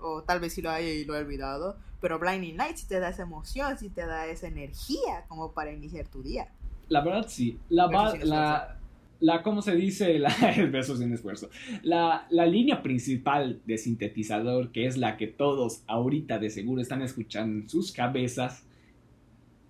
[0.00, 1.76] O tal vez sí lo haya y lo he olvidado.
[2.00, 5.70] Pero Blinding Lights sí te da esa emoción, sí te da esa energía como para
[5.70, 6.48] iniciar tu día.
[6.88, 7.60] La verdad sí.
[7.68, 7.86] La,
[8.24, 8.78] la,
[9.22, 10.20] la ¿cómo se dice?
[10.56, 11.48] El beso sin esfuerzo.
[11.82, 17.02] La, la línea principal de sintetizador, que es la que todos ahorita de seguro están
[17.02, 18.64] escuchando en sus cabezas,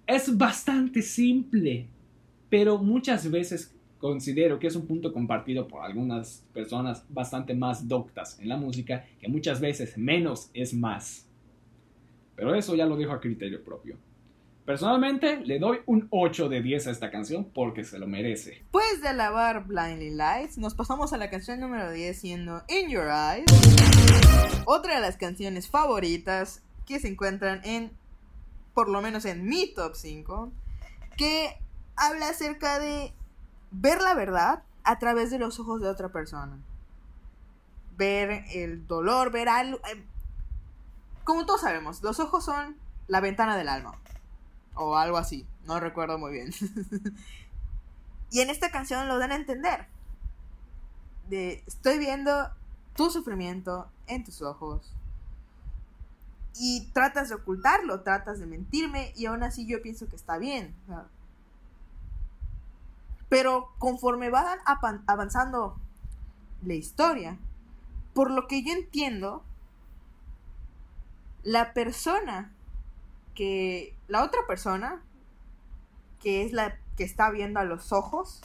[0.06, 1.86] es bastante simple.
[2.48, 8.40] Pero muchas veces considero que es un punto compartido por algunas personas bastante más doctas
[8.40, 11.28] en la música, que muchas veces menos es más.
[12.34, 13.96] Pero eso ya lo dejo a criterio propio.
[14.64, 18.50] Personalmente le doy un 8 de 10 a esta canción porque se lo merece.
[18.52, 23.08] Después de alabar Blinding Lights, nos pasamos a la canción número 10 siendo In Your
[23.08, 23.44] Eyes.
[24.64, 27.90] Otra de las canciones favoritas que se encuentran en,
[28.72, 30.52] por lo menos en mi top 5,
[31.16, 31.58] que
[31.96, 33.12] habla acerca de
[33.72, 36.56] ver la verdad a través de los ojos de otra persona.
[37.96, 39.78] Ver el dolor, ver algo...
[39.92, 40.04] eh,
[41.24, 42.76] Como todos sabemos, los ojos son
[43.08, 43.98] la ventana del alma.
[44.74, 46.52] O algo así, no recuerdo muy bien.
[48.30, 49.86] Y en esta canción lo dan a entender.
[51.28, 52.48] De estoy viendo
[52.96, 54.90] tu sufrimiento en tus ojos.
[56.58, 60.74] Y tratas de ocultarlo, tratas de mentirme y aún así yo pienso que está bien.
[63.28, 65.76] Pero conforme va apan- avanzando
[66.64, 67.36] la historia,
[68.14, 69.42] por lo que yo entiendo,
[71.42, 72.50] la persona
[73.34, 75.02] que la otra persona
[76.20, 78.40] que es la que está viendo a los ojos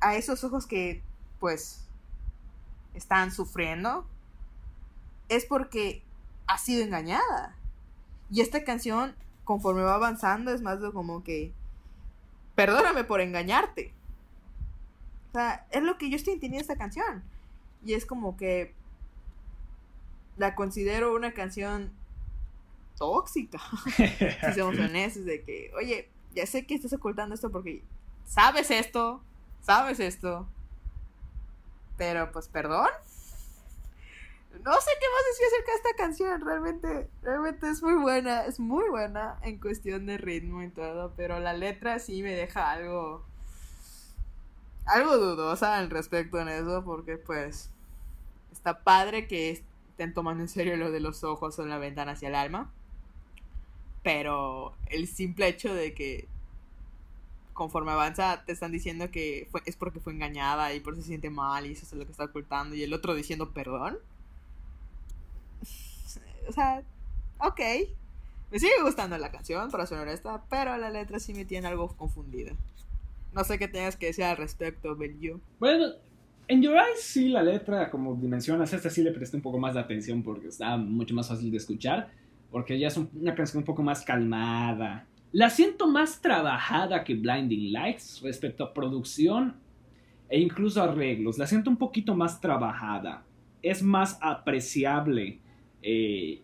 [0.00, 1.02] a esos ojos que
[1.38, 1.86] pues
[2.94, 4.06] están sufriendo
[5.28, 6.02] es porque
[6.46, 7.56] ha sido engañada
[8.30, 9.14] y esta canción
[9.44, 11.52] conforme va avanzando es más de como que
[12.54, 13.96] perdóname por engañarte
[15.36, 17.22] sea, es lo que yo estoy entendiendo esta canción.
[17.84, 18.74] Y es como que
[20.36, 21.92] la considero una canción
[22.96, 23.58] tóxica.
[23.96, 27.82] si somos honestos, de que, oye, ya sé que estás ocultando esto porque
[28.26, 29.20] sabes esto,
[29.62, 30.46] sabes esto.
[31.96, 32.88] Pero pues perdón.
[34.64, 36.40] No sé qué más decir acerca de esta canción.
[36.40, 38.44] Realmente, realmente es muy buena.
[38.44, 41.12] Es muy buena en cuestión de ritmo y todo.
[41.16, 43.24] Pero la letra sí me deja algo.
[44.86, 46.84] Algo dudosa al respecto en eso.
[46.84, 47.70] Porque pues.
[48.52, 52.28] Está padre que estén tomando en serio lo de los ojos o la ventana hacia
[52.28, 52.72] el alma.
[54.06, 56.28] Pero el simple hecho de que
[57.54, 61.08] conforme avanza te están diciendo que fue, es porque fue engañada y por eso se
[61.08, 63.98] siente mal y eso es lo que está ocultando y el otro diciendo perdón.
[66.48, 66.84] O sea,
[67.40, 67.60] ok.
[68.52, 71.88] Me sigue gustando la canción, para ser honesta, pero la letra sí me tiene algo
[71.88, 72.52] confundida.
[73.34, 75.40] No sé qué tengas que decir al respecto, Belio.
[75.58, 75.86] Bueno,
[76.46, 79.74] en Your Eyes sí la letra, como mencionas, esta sí le presté un poco más
[79.74, 82.12] de atención porque está mucho más fácil de escuchar,
[82.50, 85.06] porque ya es una canción un poco más calmada.
[85.32, 89.56] La siento más trabajada que Blinding Lights respecto a producción
[90.28, 91.38] e incluso arreglos.
[91.38, 93.24] La siento un poquito más trabajada.
[93.62, 95.40] Es más apreciable
[95.82, 96.42] eh,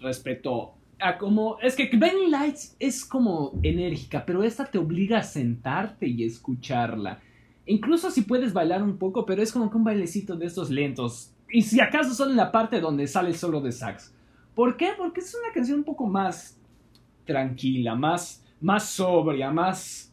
[0.00, 1.58] respecto a como...
[1.60, 7.20] Es que Blinding Lights es como enérgica, pero esta te obliga a sentarte y escucharla.
[7.66, 11.34] Incluso si puedes bailar un poco, pero es como que un bailecito de estos lentos.
[11.50, 14.14] Y si acaso solo en la parte donde sale solo de sax.
[14.54, 14.90] ¿Por qué?
[14.96, 16.60] Porque es una canción un poco más
[17.24, 20.08] tranquila, más, más sobria, más...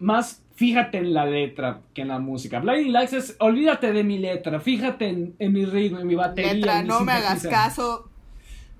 [0.00, 2.58] Más fíjate en la letra que en la música.
[2.58, 6.54] Blinding Lights es, olvídate de mi letra, fíjate en, mi ritmo, en mi batería.
[6.54, 8.10] Letra, no me hagas caso,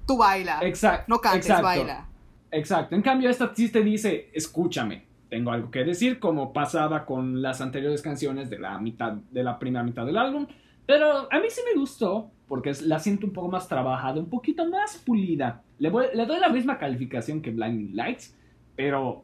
[0.05, 0.59] tú baila.
[0.63, 1.05] Exacto.
[1.07, 2.09] No cantes, baila.
[2.51, 2.97] Exacto.
[2.97, 7.61] En cambio, esta sí te dice, escúchame, tengo algo que decir, como pasaba con las
[7.61, 10.49] anteriores canciones de la mitad, de la primera mitad del álbum.
[10.89, 14.67] Pero a mí sí me gustó, porque la siento un poco más trabajada, un poquito
[14.67, 15.63] más pulida.
[15.79, 18.35] Le, doy la misma calificación que Blinding Lights,
[18.75, 19.23] pero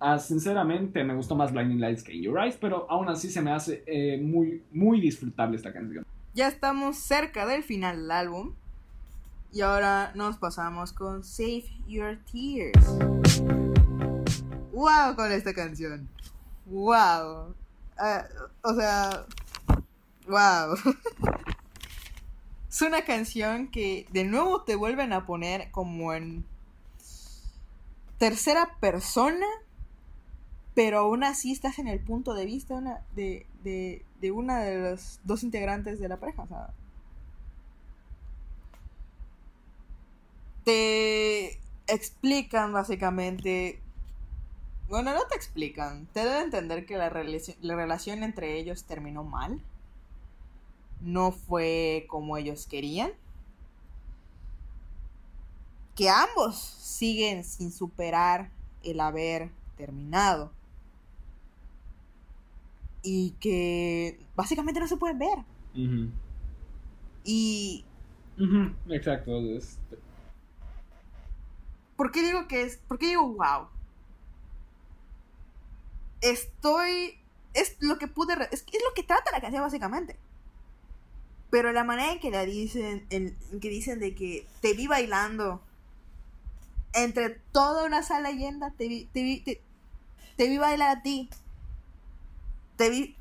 [0.00, 3.50] ah, sinceramente me gustó más Blinding Lights que Your Eyes, pero aún así se me
[3.52, 6.04] hace eh, muy, muy disfrutable esta canción.
[6.34, 8.52] Ya estamos cerca del final del álbum.
[9.50, 12.98] Y ahora nos pasamos con Save Your Tears.
[14.74, 15.16] ¡Wow!
[15.16, 16.06] con esta canción.
[16.66, 17.54] ¡Wow!
[17.96, 18.26] Ah,
[18.62, 19.24] o sea,
[20.28, 20.74] ¡wow!
[22.68, 26.44] es una canción que de nuevo te vuelven a poner como en
[28.18, 29.46] tercera persona,
[30.74, 34.90] pero aún así estás en el punto de vista una, de, de, de una de
[34.90, 36.46] los dos integrantes de la pareja.
[40.64, 43.80] te explican básicamente
[44.88, 46.06] bueno, no te explican.
[46.12, 49.60] Te deben entender que la, la, relación entre ellos terminó mal.
[51.00, 53.12] No fue como ellos querían.
[55.94, 58.50] Que ambos siguen sin superar
[58.82, 60.52] el haber terminado.
[63.02, 65.38] Y que básicamente no se pueden ver.
[67.24, 67.84] Y...
[68.88, 69.32] Exacto.
[71.96, 72.76] ¿Por qué digo que es...
[72.76, 73.68] ¿Por qué digo wow?
[76.20, 77.18] Estoy...
[77.54, 78.34] Es lo que pude...
[78.52, 80.16] Es, es lo que trata la canción básicamente.
[81.50, 85.62] Pero la manera en que la dicen, en, que dicen de que te vi bailando
[86.92, 91.30] entre toda una sala llena, te vi, te vi, te, vi bailar a ti.
[92.76, 93.16] Te vi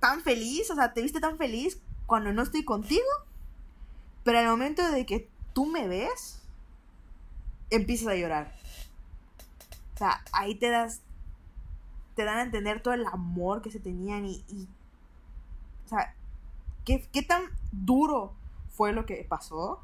[0.00, 3.04] tan feliz, o sea, te viste tan feliz cuando no estoy contigo.
[4.24, 6.40] Pero al momento de que tú me ves,
[7.70, 8.52] empiezas a llorar.
[9.94, 11.00] O sea, ahí te das,
[12.14, 14.68] te dan a entender todo el amor que se tenían y
[15.86, 16.14] o sea,
[16.86, 18.32] ¿Qué, tan duro
[18.68, 19.80] fue lo que pasó?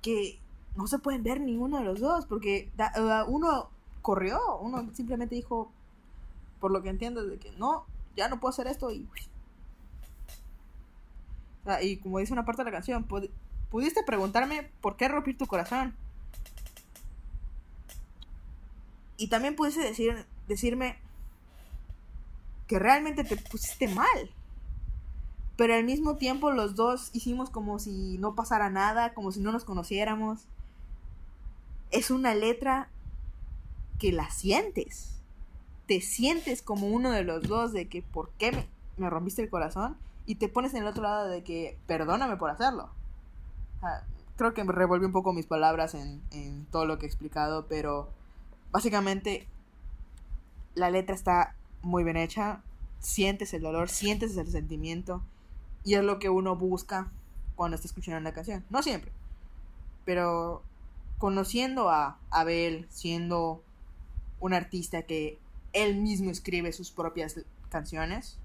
[0.00, 0.38] Que
[0.76, 2.70] no se pueden ver ninguno de los dos, porque
[3.26, 3.70] uno
[4.00, 5.72] corrió, uno simplemente dijo,
[6.60, 7.86] por lo que entiendo, de que no,
[8.16, 9.08] ya no puedo hacer esto y...
[11.82, 13.04] y como dice una parte de la canción,
[13.68, 15.96] pudiste preguntarme por qué romper tu corazón.
[19.16, 21.00] Y también pudiste decir, decirme,
[22.68, 24.30] que realmente te pusiste mal.
[25.56, 29.50] Pero al mismo tiempo los dos hicimos como si no pasara nada, como si no
[29.50, 30.44] nos conociéramos.
[31.90, 32.88] Es una letra
[33.98, 35.16] que la sientes.
[35.86, 39.96] Te sientes como uno de los dos de que por qué me, rompiste el corazón
[40.26, 42.90] y te pones en el otro lado de que perdóname por hacerlo.
[44.36, 47.66] creo que me revolví un poco mis palabras en, en todo lo que he explicado,
[47.66, 48.10] pero
[48.70, 49.48] básicamente
[50.74, 52.62] la letra está muy bien hecha,
[53.00, 55.22] sientes el dolor, sientes el sentimiento,
[55.84, 57.10] y es lo que uno busca
[57.56, 58.64] cuando está escuchando la canción.
[58.70, 59.12] No siempre,
[60.04, 60.62] pero
[61.18, 63.62] conociendo a Abel, siendo
[64.40, 65.38] un artista que
[65.72, 68.38] él mismo escribe sus propias canciones,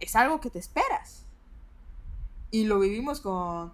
[0.00, 1.24] es algo que te esperas.
[2.50, 3.72] Y lo vivimos con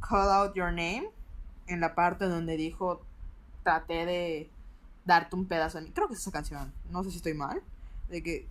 [0.00, 1.08] Call Out Your Name,
[1.66, 3.00] en la parte donde dijo,
[3.62, 4.50] traté de
[5.06, 5.92] darte un pedazo de mí.
[5.92, 7.62] Creo que es esa canción, no sé si estoy mal,
[8.08, 8.46] de que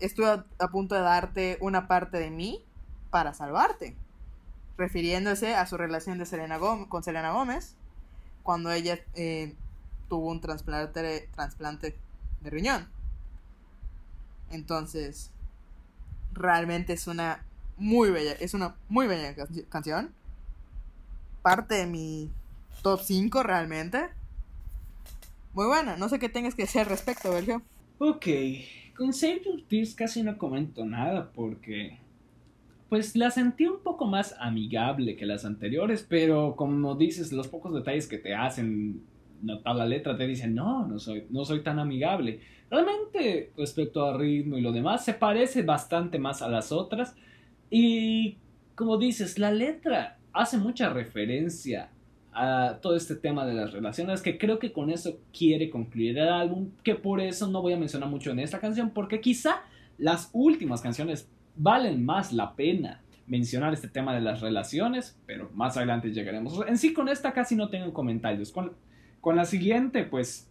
[0.00, 2.62] estuve a, punto de darte una parte de mí
[3.10, 3.96] para salvarte.
[4.76, 7.76] Refiriéndose a su relación de Selena Gómez, con Selena Gómez,
[8.42, 9.54] cuando ella eh,
[10.08, 11.00] tuvo un trasplante,
[12.40, 12.88] de riñón.
[14.50, 15.30] Entonces,
[16.32, 17.44] realmente es una
[17.76, 20.12] muy bella, es una muy bella canci- canción.
[21.42, 22.30] Parte de mi
[22.82, 24.10] top 5 realmente.
[25.54, 27.62] Muy buena, no sé qué tengas que decir al respecto, Sergio.
[27.98, 28.26] Ok,
[28.96, 31.98] con Save Your Tears casi no comento nada porque
[32.88, 37.74] pues la sentí un poco más amigable que las anteriores, pero como dices, los pocos
[37.74, 39.02] detalles que te hacen
[39.42, 42.40] notar la letra te dicen, no, no soy, no soy tan amigable.
[42.70, 47.14] Realmente, respecto al ritmo y lo demás, se parece bastante más a las otras.
[47.70, 48.36] Y
[48.74, 51.90] como dices, la letra hace mucha referencia
[52.32, 56.28] a todo este tema de las relaciones, que creo que con eso quiere concluir el
[56.28, 59.62] álbum, que por eso no voy a mencionar mucho en esta canción, porque quizá
[59.98, 65.76] las últimas canciones valen más la pena mencionar este tema de las relaciones, pero más
[65.76, 66.58] adelante llegaremos.
[66.66, 68.50] En sí, con esta casi no tengo comentarios.
[68.50, 68.74] Con,
[69.20, 70.48] con la siguiente, pues...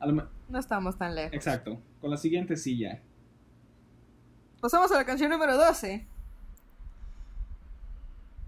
[0.00, 1.34] lo No estamos tan lejos.
[1.34, 3.02] exacto, con la siguiente sí ya.
[4.60, 6.06] Pasamos a la canción número 12.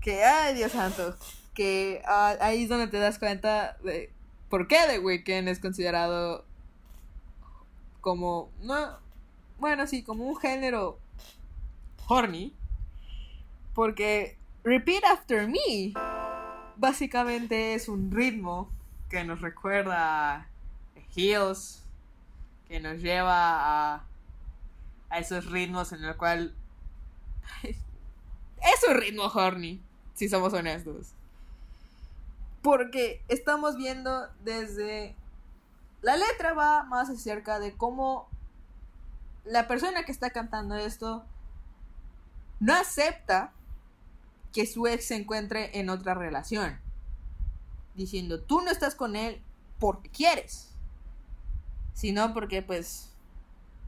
[0.00, 1.14] Que, ay, Dios santo.
[1.60, 4.10] Que ah, ahí es donde te das cuenta de
[4.48, 6.46] por qué The Weeknd es considerado
[8.00, 8.48] como.
[8.62, 8.96] No,
[9.58, 10.98] bueno, sí, como un género
[12.06, 12.54] horny.
[13.74, 15.92] Porque Repeat After Me
[16.76, 18.70] básicamente es un ritmo
[19.10, 20.46] que nos recuerda a
[21.14, 21.82] Heels,
[22.68, 24.04] que nos lleva a
[25.10, 26.54] a esos ritmos en el cual
[27.62, 29.82] es un ritmo horny,
[30.14, 31.12] si somos honestos.
[32.62, 35.16] Porque estamos viendo desde
[36.02, 38.28] la letra va más acerca de cómo
[39.44, 41.24] la persona que está cantando esto
[42.58, 43.52] no acepta
[44.52, 46.78] que su ex se encuentre en otra relación.
[47.94, 49.42] Diciendo, tú no estás con él
[49.78, 50.74] porque quieres,
[51.94, 53.10] sino porque pues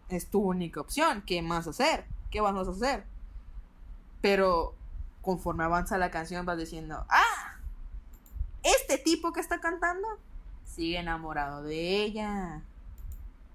[0.08, 1.22] es tu única opción.
[1.26, 2.06] ¿Qué más hacer?
[2.30, 3.04] ¿Qué vamos a hacer?
[4.20, 4.74] Pero
[5.20, 7.51] conforme avanza la canción vas diciendo, ah,
[8.62, 10.06] este tipo que está cantando
[10.64, 12.62] sigue enamorado de ella.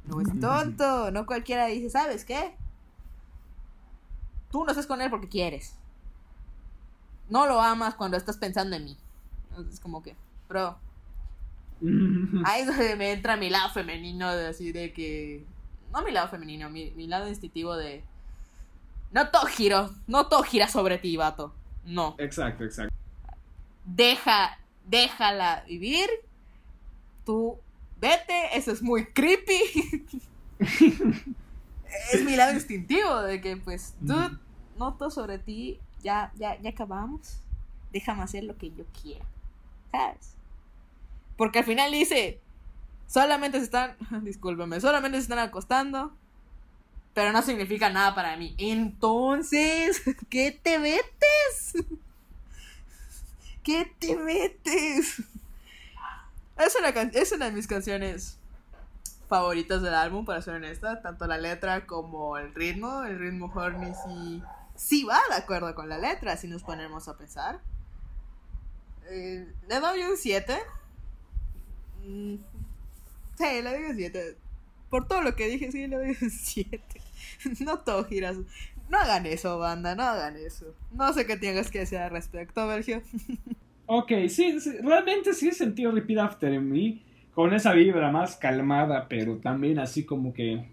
[0.05, 2.55] No es tonto, no cualquiera dice, ¿sabes qué?
[4.51, 5.75] Tú no estás con él porque quieres.
[7.29, 8.97] No lo amas cuando estás pensando en mí.
[9.69, 10.15] Es como que,
[10.47, 10.77] bro,
[12.45, 15.45] ahí es donde me entra mi lado femenino de así de que
[15.91, 18.03] no mi lado femenino mi, mi lado instintivo de
[19.11, 21.53] no todo giro no todo gira sobre ti vato
[21.85, 22.93] no Exacto, exacto.
[23.85, 24.57] deja
[24.87, 26.09] déjala vivir.
[27.25, 27.57] Tú
[27.99, 29.61] vete eso es muy creepy.
[32.11, 34.37] Es mi lado instintivo de que pues dude
[34.77, 37.39] no todo sobre ti ya ya ya acabamos.
[37.93, 39.25] Déjame hacer lo que yo quiera
[39.91, 40.35] sabes
[41.37, 42.41] porque al final dice
[43.07, 46.11] solamente se están discúlpame solamente se están acostando
[47.13, 48.53] pero no significa nada para mí.
[48.59, 51.73] Entonces qué te metes
[53.67, 55.21] qué te metes
[56.57, 58.39] es una, es una de mis canciones
[59.27, 61.01] favoritas del álbum, para ser honesta.
[61.01, 63.03] Tanto la letra como el ritmo.
[63.03, 64.43] El ritmo horny sí,
[64.75, 67.59] sí va de acuerdo con la letra, si nos ponemos a pensar.
[69.09, 70.57] Eh, le doy un 7.
[72.05, 72.35] Mm,
[73.37, 74.37] sí, le doy un 7.
[74.89, 76.81] Por todo lo que dije, sí, le doy un 7.
[77.59, 78.37] no todo giras.
[78.89, 80.73] No hagan eso, banda, no hagan eso.
[80.91, 83.01] No sé qué tengas que decir al respecto, Sergio.
[83.89, 86.99] Ok, sí, sí, realmente sí he sentido Repeat After Me
[87.33, 90.65] con esa vibra más calmada, pero también así como que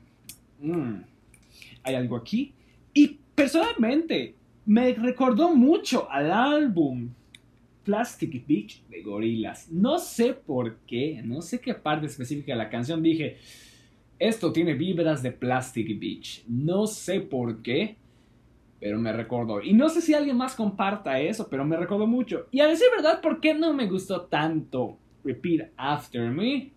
[0.60, 0.94] mm,
[1.84, 2.52] hay algo aquí.
[2.92, 4.34] Y personalmente
[4.66, 7.10] me recordó mucho al álbum
[7.84, 9.70] Plastic Beach de Gorillaz.
[9.70, 13.36] No sé por qué, no sé qué parte específica de la canción dije,
[14.18, 16.44] esto tiene vibras de Plastic Beach.
[16.48, 17.96] No sé por qué,
[18.80, 19.62] pero me recordó.
[19.62, 22.46] Y no sé si alguien más comparta eso, pero me recordó mucho.
[22.50, 26.70] Y a decir verdad, ¿por qué no me gustó tanto Repeat After Me?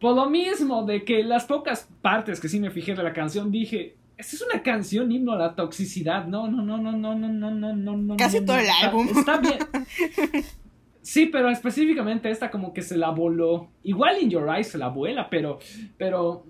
[0.00, 3.50] por lo mismo de que las pocas partes que sí me fijé de la canción
[3.52, 6.26] dije, esta es una canción himno a la toxicidad.
[6.26, 8.16] No, no, no, no, no, no, no, no, no, no.
[8.16, 9.08] Casi no, todo el está- álbum.
[9.14, 9.58] Está bien.
[11.02, 13.68] Sí, pero específicamente esta como que se la voló.
[13.82, 15.58] Igual In Your Eyes se la vuela, pero,
[15.96, 16.44] pero,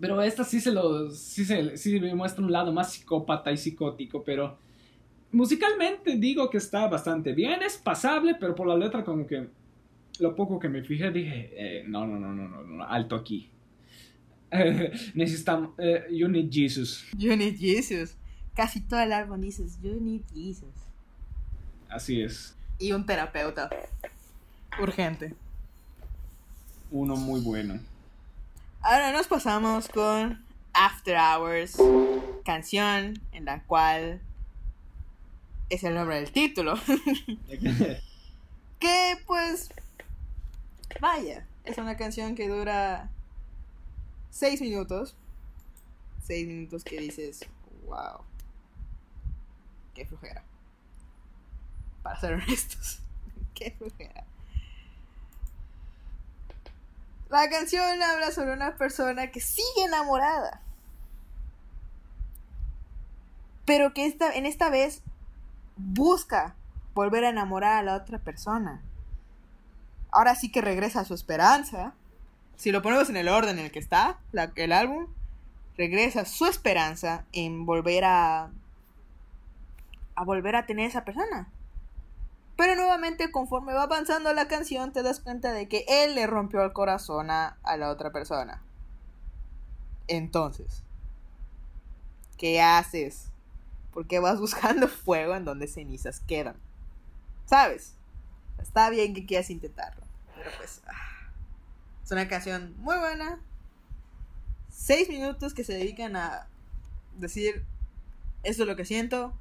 [0.00, 3.56] pero esta sí se lo, sí se, sí me muestra un lado más psicópata y
[3.56, 4.58] psicótico, pero
[5.32, 9.48] musicalmente digo que está bastante bien, es pasable, pero por la letra como que
[10.20, 13.50] lo poco que me fijé dije, eh, no, no, no, no, no, no, alto aquí.
[15.14, 17.06] necesitamos, eh, you need Jesus.
[17.16, 18.16] You need Jesus.
[18.54, 20.74] Casi todo el álbum dices, You need Jesus.
[21.88, 23.70] Así es, Y un terapeuta.
[24.80, 25.34] Urgente.
[26.90, 27.78] uno muy bueno.
[28.90, 31.76] Ahora nos pasamos con After Hours,
[32.42, 34.22] canción en la cual
[35.68, 36.72] es el nombre del título.
[38.80, 39.68] que pues,
[41.02, 43.10] vaya, es una canción que dura
[44.30, 45.14] 6 minutos.
[46.22, 47.40] 6 minutos que dices,
[47.84, 48.22] wow,
[49.92, 50.42] qué flojera.
[52.02, 53.00] Para ser honestos,
[53.54, 54.24] qué flojera.
[57.30, 60.62] La canción habla sobre una persona que sigue enamorada.
[63.64, 65.02] Pero que esta, en esta vez
[65.76, 66.54] busca
[66.94, 68.80] volver a enamorar a la otra persona.
[70.10, 71.92] Ahora sí que regresa a su esperanza.
[72.56, 74.18] Si lo ponemos en el orden en el que está
[74.56, 75.06] el álbum,
[75.76, 78.50] regresa su esperanza en volver a
[80.18, 81.46] a volver a tener esa persona.
[82.58, 86.64] Pero nuevamente, conforme va avanzando la canción, te das cuenta de que él le rompió
[86.64, 88.60] el corazón a, la otra persona.
[90.08, 90.82] Entonces,
[92.36, 93.30] ¿qué haces?
[93.92, 96.56] Porque vas buscando fuego en donde cenizas quedan.
[97.46, 97.94] ¿Sabes?
[98.60, 100.02] Está bien que quieras intentarlo.
[100.34, 100.82] Pero pues.
[100.88, 101.30] ah,
[102.02, 103.40] Es una canción muy buena.
[104.68, 106.48] Seis minutos que se dedican a
[107.18, 107.64] decir.
[108.42, 109.32] Esto es lo que siento.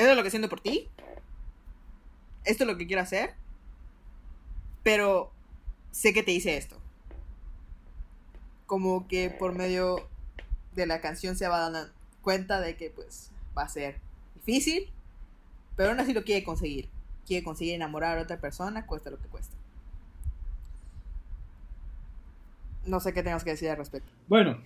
[0.00, 0.88] Esto es lo que siento por ti.
[2.46, 3.34] Esto es lo que quiero hacer.
[4.82, 5.30] Pero
[5.90, 6.80] sé que te hice esto.
[8.64, 10.08] Como que por medio
[10.74, 11.92] de la canción se va dando
[12.22, 14.00] cuenta de que pues va a ser
[14.36, 14.90] difícil.
[15.76, 16.88] Pero aún así lo quiere conseguir.
[17.26, 19.54] Quiere conseguir enamorar a otra persona, cuesta lo que cuesta.
[22.86, 24.10] No sé qué tengas que decir al respecto.
[24.28, 24.62] Bueno,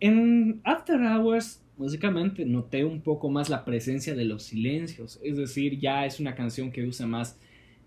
[0.00, 5.18] en After Hours, básicamente noté un poco más la presencia de los silencios.
[5.22, 7.38] Es decir, ya es una canción que usa más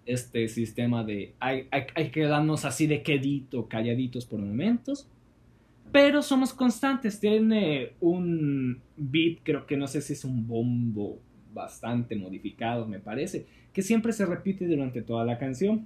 [0.05, 5.07] este sistema de hay, hay, hay que quedarnos así de quedito, calladitos por momentos.
[5.91, 7.19] Pero somos constantes.
[7.19, 11.19] Tiene un beat, creo que no sé si es un bombo
[11.53, 15.85] bastante modificado, me parece, que siempre se repite durante toda la canción.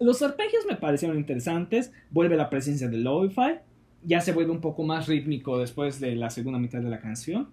[0.00, 1.92] Los arpegios me parecieron interesantes.
[2.10, 3.58] Vuelve la presencia del lo-fi.
[4.04, 7.48] Ya se vuelve un poco más rítmico después de la segunda mitad de la canción.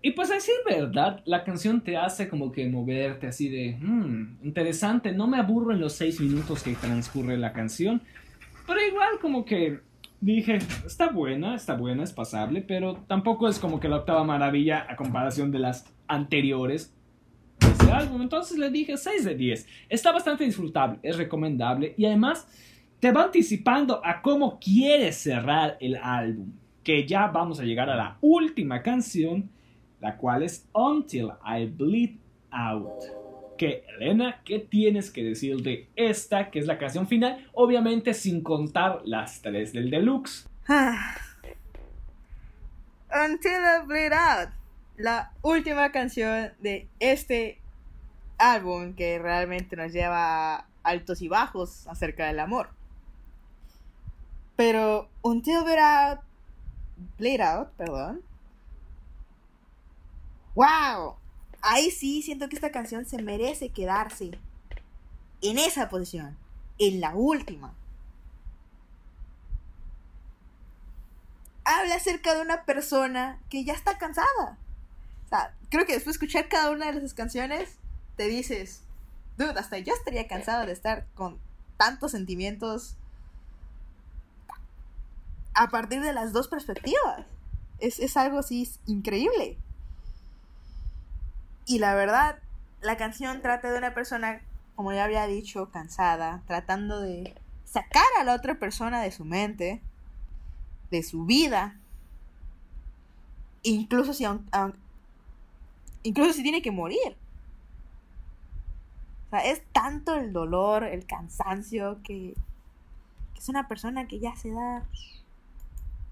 [0.00, 1.22] Y pues así, ¿verdad?
[1.24, 3.76] La canción te hace como que moverte así de...
[3.80, 8.00] "Hmm, interesante, no me aburro en los seis minutos que transcurre la canción.
[8.66, 9.80] Pero igual como que
[10.20, 14.86] dije, está buena, está buena, es pasable, pero tampoco es como que la octava maravilla
[14.88, 16.94] a comparación de las anteriores
[17.60, 18.22] de ese álbum.
[18.22, 19.66] Entonces le dije 6 de 10.
[19.88, 22.46] Está bastante disfrutable, es recomendable y además
[23.00, 26.52] te va anticipando a cómo quieres cerrar el álbum.
[26.82, 29.50] Que ya vamos a llegar a la última canción,
[30.00, 32.16] la cual es Until I Bleed
[32.50, 33.04] Out.
[33.56, 37.46] Que Elena, ¿qué tienes que decir de esta, que es la canción final?
[37.52, 40.48] Obviamente sin contar las tres del deluxe.
[43.10, 44.50] Until I Bleed Out.
[44.96, 47.60] La última canción de este
[48.38, 52.77] álbum que realmente nos lleva a altos y bajos acerca del amor.
[54.58, 56.20] Pero Until Bleed Out,
[57.16, 58.22] Bleed Out, perdón.
[60.56, 61.14] ¡Wow!
[61.62, 64.36] Ahí sí siento que esta canción se merece quedarse
[65.42, 66.36] en esa posición,
[66.80, 67.72] en la última.
[71.62, 74.58] Habla acerca de una persona que ya está cansada.
[75.26, 77.76] O sea, creo que después de escuchar cada una de esas canciones,
[78.16, 78.82] te dices,
[79.36, 81.38] dude, hasta yo estaría cansado de estar con
[81.76, 82.96] tantos sentimientos
[85.58, 87.26] a partir de las dos perspectivas.
[87.80, 89.58] Es, es algo así increíble.
[91.66, 92.38] Y la verdad,
[92.80, 94.40] la canción trata de una persona,
[94.76, 97.34] como ya había dicho, cansada, tratando de
[97.64, 99.82] sacar a la otra persona de su mente,
[100.92, 101.76] de su vida,
[103.64, 104.24] incluso si,
[106.04, 107.16] incluso si tiene que morir.
[109.26, 112.34] O sea, es tanto el dolor, el cansancio, que
[113.36, 114.84] es una persona que ya se da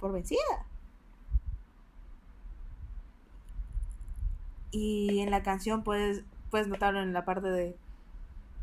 [0.01, 0.67] por vencida.
[4.71, 7.77] Y en la canción puedes, puedes notarlo en la parte de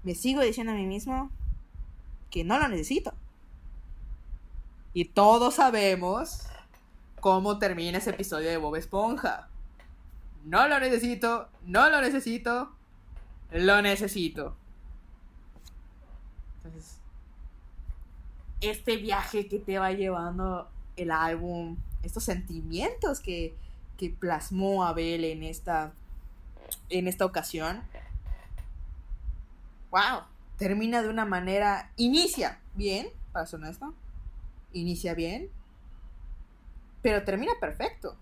[0.04, 1.30] me sigo diciendo a mí mismo
[2.30, 3.14] que no lo necesito.
[4.94, 6.46] Y todos sabemos
[7.20, 9.48] cómo termina ese episodio de Bob Esponja.
[10.44, 12.72] No lo necesito, no lo necesito,
[13.52, 14.56] lo necesito.
[16.58, 17.00] Entonces,
[18.60, 23.56] este viaje que te va llevando el álbum, estos sentimientos que,
[23.98, 25.94] que plasmó Abel en esta,
[26.90, 27.82] en esta ocasión,
[29.92, 30.22] wow,
[30.58, 33.94] termina de una manera, inicia bien, para ser honesto,
[34.74, 35.50] inicia bien,
[37.02, 38.18] pero termina perfecto.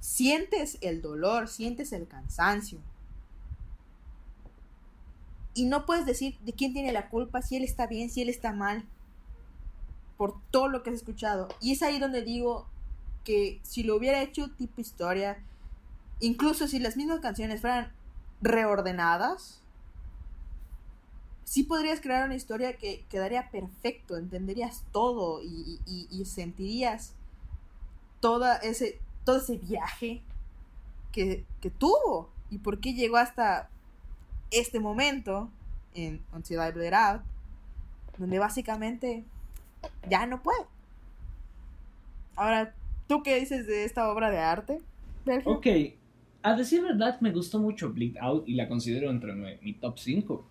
[0.00, 2.78] Sientes el dolor, sientes el cansancio.
[5.54, 8.28] Y no puedes decir de quién tiene la culpa, si él está bien, si él
[8.28, 8.84] está mal,
[10.18, 11.48] por todo lo que has escuchado.
[11.62, 12.66] Y es ahí donde digo
[13.24, 15.38] que si lo hubiera hecho tipo historia,
[16.20, 17.92] incluso si las mismas canciones fueran
[18.42, 19.62] reordenadas,
[21.44, 27.14] sí podrías crear una historia que quedaría perfecto, entenderías todo y, y sentirías
[28.62, 30.22] ese, todo ese viaje
[31.12, 33.70] que, que, tuvo y por qué llegó hasta
[34.50, 35.50] este momento
[35.94, 37.22] en Until I Bleed Out,
[38.18, 39.24] donde básicamente
[40.08, 40.64] ya no puede.
[42.36, 42.74] Ahora,
[43.06, 44.78] ¿tú qué dices de esta obra de arte?
[45.24, 45.52] Sergio?
[45.52, 45.66] Ok,
[46.42, 50.48] a decir verdad me gustó mucho Bleed Out y la considero entre mi top 5.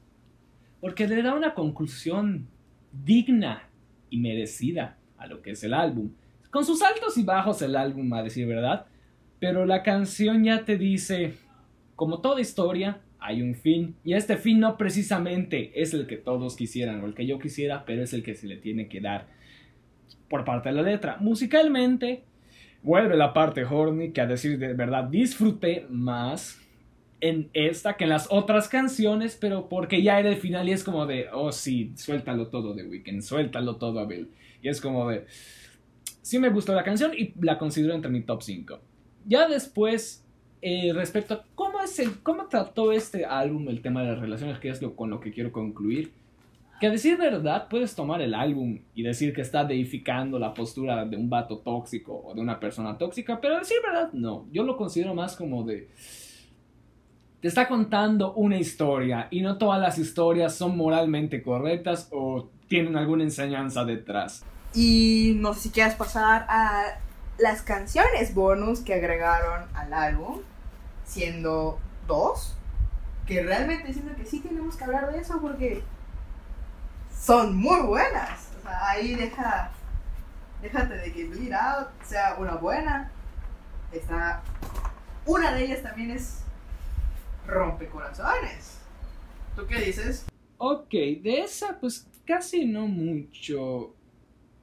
[0.82, 2.48] Porque le da una conclusión
[2.92, 3.64] digna
[4.10, 6.12] y merecida a lo que es el álbum.
[6.52, 8.86] Con sus altos y bajos el álbum, a decir verdad.
[9.40, 11.36] Pero la canción ya te dice,
[11.96, 13.96] como toda historia, hay un fin.
[14.04, 17.86] Y este fin no precisamente es el que todos quisieran o el que yo quisiera,
[17.86, 19.28] pero es el que se le tiene que dar
[20.30, 21.18] por parte de la letra.
[21.20, 22.24] Musicalmente,
[22.84, 26.62] vuelve la parte horny que a decir de verdad disfruté más
[27.20, 30.84] en esta que en las otras canciones, pero porque ya era el final y es
[30.84, 34.30] como de, oh sí, suéltalo todo de Weekend, suéltalo todo Abel.
[34.62, 35.26] Y es como de,
[36.22, 38.80] sí me gustó la canción y la considero entre mi top 5.
[39.26, 40.27] Ya después,
[40.62, 44.60] eh, respecto a cómo, es el, cómo trató este álbum el tema de las relaciones,
[44.60, 46.12] que es lo, con lo que quiero concluir,
[46.80, 51.06] que a decir verdad puedes tomar el álbum y decir que está deificando la postura
[51.06, 54.64] de un vato tóxico o de una persona tóxica, pero a decir verdad no, yo
[54.64, 55.90] lo considero más como de...
[57.42, 62.96] Te está contando una historia y no todas las historias son moralmente correctas o tienen
[62.98, 64.44] alguna enseñanza detrás.
[64.74, 67.00] Y no sé si quieres pasar a
[67.38, 70.42] las canciones bonus que agregaron al álbum,
[71.06, 72.56] siendo dos,
[73.26, 75.84] que realmente siento que sí tenemos que hablar de eso porque
[77.12, 78.50] son muy buenas.
[78.60, 79.72] O sea, ahí deja,
[80.62, 83.12] déjate de que Bleed Out sea una buena.
[83.92, 84.42] Está,
[85.26, 86.42] una de ellas también es
[87.46, 88.80] Rompecorazones.
[89.56, 90.26] ¿Tú qué dices?
[90.58, 93.94] Ok, de esa pues casi no mucho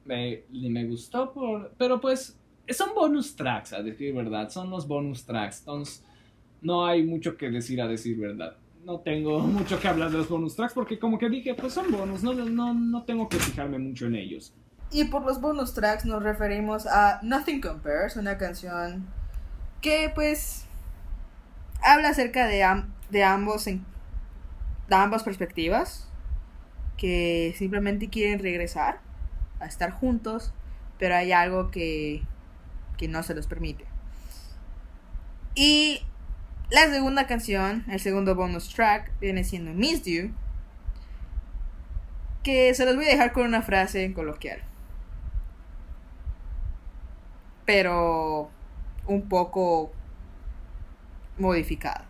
[0.05, 2.37] me, me gustó, por, pero pues
[2.69, 6.05] son bonus tracks, a decir verdad, son los bonus tracks, entonces
[6.63, 8.57] no hay mucho que decir a decir verdad.
[8.85, 11.91] No tengo mucho que hablar de los bonus tracks porque como que dije, pues son
[11.91, 14.55] bonus, no, no, no tengo que fijarme mucho en ellos.
[14.91, 19.07] Y por los bonus tracks nos referimos a Nothing Compares, una canción
[19.81, 20.67] que pues
[21.83, 22.65] habla acerca de,
[23.11, 23.85] de ambos en,
[24.89, 26.09] de ambas perspectivas
[26.97, 29.01] que simplemente quieren regresar
[29.61, 30.53] a estar juntos,
[30.99, 32.23] pero hay algo que,
[32.97, 33.85] que no se los permite.
[35.55, 36.01] Y
[36.71, 40.33] la segunda canción, el segundo bonus track, viene siendo Miss You,
[42.43, 44.63] que se los voy a dejar con una frase coloquial.
[47.65, 48.51] Pero
[49.07, 49.93] un poco
[51.39, 52.07] modificada.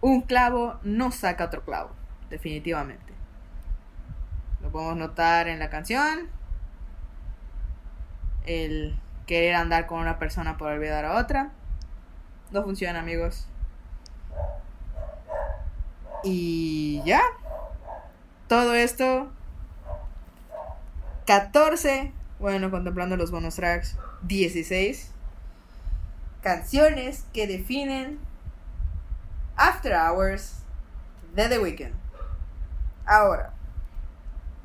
[0.00, 1.90] Un clavo no saca otro clavo,
[2.30, 3.12] definitivamente.
[4.60, 6.28] Lo podemos notar en la canción,
[8.44, 11.50] el querer andar con una persona por olvidar a otra.
[12.50, 13.46] No funciona, amigos.
[16.24, 17.22] Y ya.
[18.48, 19.30] Todo esto.
[21.26, 22.12] 14.
[22.38, 23.96] Bueno, contemplando los bonus tracks.
[24.22, 25.10] 16.
[26.42, 28.18] Canciones que definen
[29.56, 30.56] After Hours
[31.34, 31.94] de The Weeknd.
[33.06, 33.52] Ahora.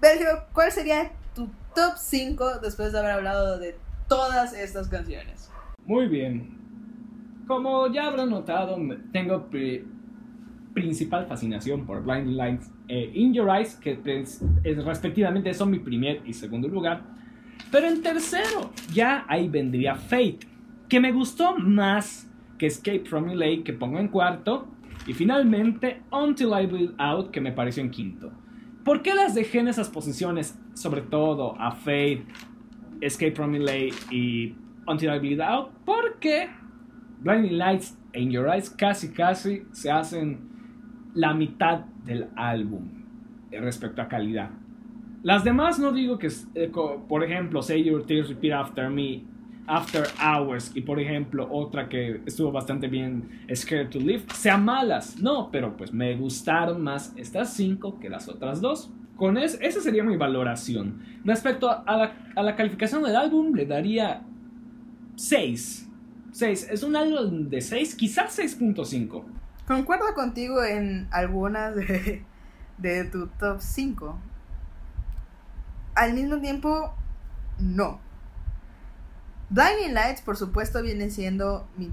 [0.01, 3.78] Sergio, ¿cuál sería tu top 5 después de haber hablado de
[4.08, 5.51] todas estas canciones.
[5.86, 6.58] Muy bien.
[7.47, 8.78] Como ya habrán notado,
[9.12, 9.49] tengo
[10.74, 15.80] principal fascinación por Blind Lights e In Your Eyes, que pues, es, respectivamente son mi
[15.80, 17.03] primer y segundo lugar.
[17.72, 20.39] Pero en tercero, ya ahí vendría Fate,
[20.88, 24.68] que me gustó más que Escape from LA, que pongo en cuarto.
[25.05, 28.32] Y finalmente, Until I Bleed Out, que me pareció en quinto.
[28.84, 30.60] ¿Por qué las dejé en esas posiciones?
[30.74, 32.26] Sobre todo a Fate,
[33.02, 34.56] Escape from LA y
[34.88, 35.72] Until I Bleed Out.
[35.86, 36.50] Porque
[37.20, 40.39] Blinding Lights In Your Eyes casi casi se hacen
[41.14, 42.89] la mitad del álbum
[43.52, 44.50] respecto a calidad.
[45.24, 46.72] Las demás no digo que, eh,
[47.08, 49.24] por ejemplo, Say Your Tears Repeat After Me,
[49.66, 55.20] After Hours, y por ejemplo otra que estuvo bastante bien, Scared to Live, sean malas.
[55.20, 58.91] No, pero pues me gustaron más estas cinco que las otras dos.
[59.18, 61.01] Con eso, esa sería mi valoración.
[61.26, 64.22] Respecto a la, a la calificación del álbum, le daría
[65.15, 65.88] 6.
[66.32, 66.68] 6.
[66.70, 69.24] Es un álbum de 6, quizás 6.5.
[69.68, 72.24] Concuerdo contigo en algunas de,
[72.78, 74.20] de tu top 5.
[75.95, 76.93] Al mismo tiempo,
[77.57, 77.99] no.
[79.49, 81.91] Blinding Lights, por supuesto, viene siendo mi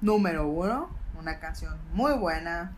[0.00, 0.90] número uno.
[1.18, 2.76] Una canción muy buena.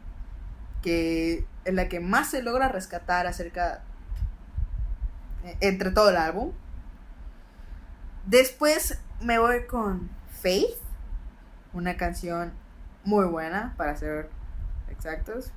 [0.82, 3.82] Que es la que más se logra rescatar acerca.
[5.44, 6.52] Eh, entre todo el álbum.
[8.26, 10.76] Después me voy con Faith.
[11.72, 12.52] Una canción
[13.04, 14.28] muy buena, para ser
[14.90, 15.52] exactos.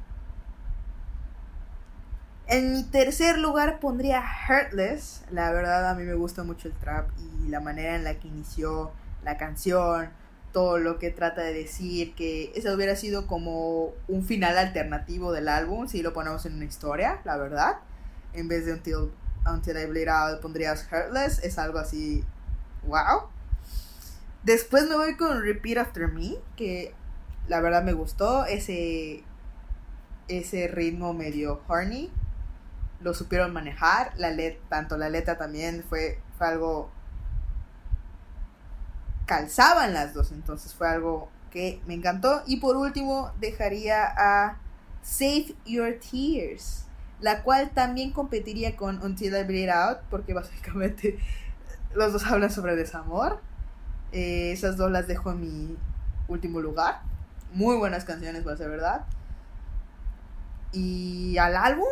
[2.47, 5.23] En mi tercer lugar pondría Heartless.
[5.31, 8.27] La verdad a mí me gusta mucho el trap y la manera en la que
[8.27, 8.91] inició
[9.23, 10.09] la canción,
[10.53, 15.49] todo lo que trata de decir, que eso hubiera sido como un final alternativo del
[15.49, 17.79] álbum si lo ponemos en una historia, la verdad.
[18.33, 19.11] En vez de Until,
[19.45, 22.23] Until I Bleed Out pondrías Heartless, es algo así,
[22.87, 23.27] wow.
[24.43, 26.93] Después me voy con Repeat After Me, que
[27.47, 29.23] la verdad me gustó ese
[30.29, 32.09] ese ritmo medio horny
[33.03, 34.13] lo supieron manejar.
[34.17, 36.89] La let, tanto la letra también fue, fue algo.
[39.25, 42.41] Calzaban las dos, entonces fue algo que me encantó.
[42.45, 44.57] Y por último, dejaría a
[45.01, 46.85] Save Your Tears,
[47.21, 51.19] la cual también competiría con Until I Bleed Out, porque básicamente
[51.93, 53.39] los dos hablan sobre desamor.
[54.11, 55.77] Eh, esas dos las dejo en mi
[56.27, 57.01] último lugar.
[57.53, 59.05] Muy buenas canciones, va a ser verdad.
[60.71, 61.87] Y al álbum,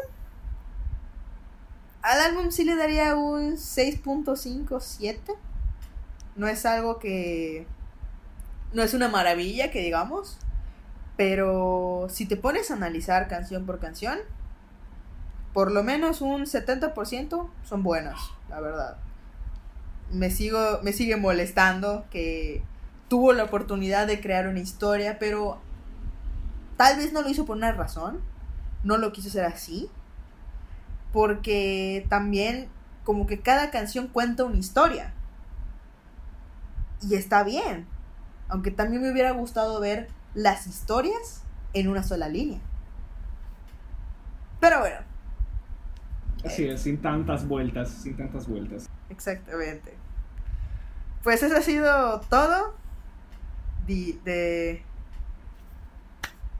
[2.01, 5.35] al álbum sí le daría un 6.57.
[6.35, 7.67] No es algo que...
[8.73, 10.37] No es una maravilla que digamos.
[11.17, 14.19] Pero si te pones a analizar canción por canción,
[15.53, 18.19] por lo menos un 70% son buenas,
[18.49, 18.97] la verdad.
[20.09, 22.63] Me, sigo, me sigue molestando que
[23.07, 25.59] tuvo la oportunidad de crear una historia, pero
[26.77, 28.21] tal vez no lo hizo por una razón.
[28.83, 29.91] No lo quiso hacer así
[31.11, 32.67] porque también
[33.03, 35.13] como que cada canción cuenta una historia.
[37.01, 37.87] Y está bien.
[38.47, 41.43] Aunque también me hubiera gustado ver las historias
[41.73, 42.59] en una sola línea.
[44.59, 44.97] Pero bueno.
[46.45, 48.89] Así es, sin tantas vueltas, sin tantas vueltas.
[49.09, 49.93] Exactamente.
[51.23, 52.73] Pues eso ha sido todo
[53.85, 54.83] de, de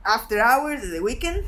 [0.04, 1.44] After Hours de The Weeknd.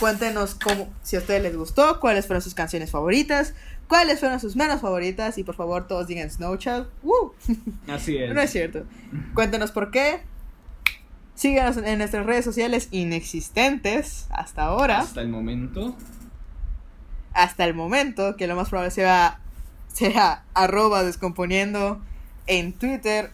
[0.00, 3.54] Cuéntenos cómo, si a ustedes les gustó, cuáles fueron sus canciones favoritas,
[3.88, 6.86] cuáles fueron sus menos favoritas y por favor todos digan Snow Child.
[7.88, 8.34] Así es.
[8.34, 8.84] No es cierto.
[9.34, 10.20] Cuéntenos por qué.
[11.34, 15.00] Síganos en nuestras redes sociales inexistentes hasta ahora.
[15.00, 15.96] Hasta el momento.
[17.32, 19.40] Hasta el momento, que lo más probable sea,
[19.92, 22.00] sea arroba descomponiendo
[22.46, 23.32] en Twitter,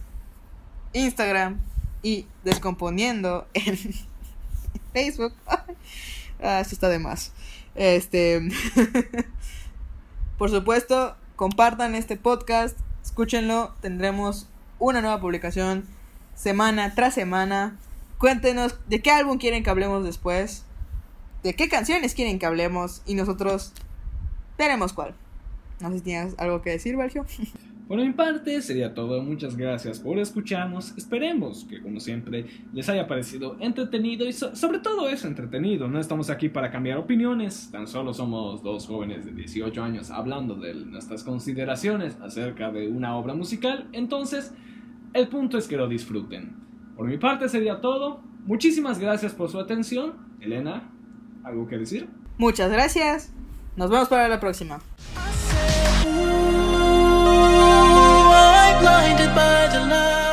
[0.93, 1.59] Instagram
[2.01, 3.77] y descomponiendo en
[4.93, 5.33] Facebook.
[6.43, 7.33] Ah, esto está de más.
[7.75, 8.41] Este.
[10.41, 13.75] Por supuesto, compartan este podcast, escúchenlo.
[13.79, 15.85] Tendremos una nueva publicación
[16.33, 17.77] semana tras semana.
[18.17, 20.65] Cuéntenos de qué álbum quieren que hablemos después.
[21.43, 23.03] De qué canciones quieren que hablemos.
[23.05, 23.71] Y nosotros
[24.57, 25.13] veremos cuál.
[25.79, 27.23] No sé si tienes algo que decir, Valgio.
[27.91, 33.05] Por mi parte sería todo, muchas gracias por escucharnos, esperemos que como siempre les haya
[33.05, 38.13] parecido entretenido y sobre todo es entretenido, no estamos aquí para cambiar opiniones, tan solo
[38.13, 43.89] somos dos jóvenes de 18 años hablando de nuestras consideraciones acerca de una obra musical,
[43.91, 44.53] entonces
[45.11, 46.55] el punto es que lo disfruten.
[46.95, 50.89] Por mi parte sería todo, muchísimas gracias por su atención, Elena,
[51.43, 52.07] ¿algo que decir?
[52.37, 53.33] Muchas gracias,
[53.75, 54.79] nos vemos para la próxima.
[58.81, 60.30] Blinded by the light.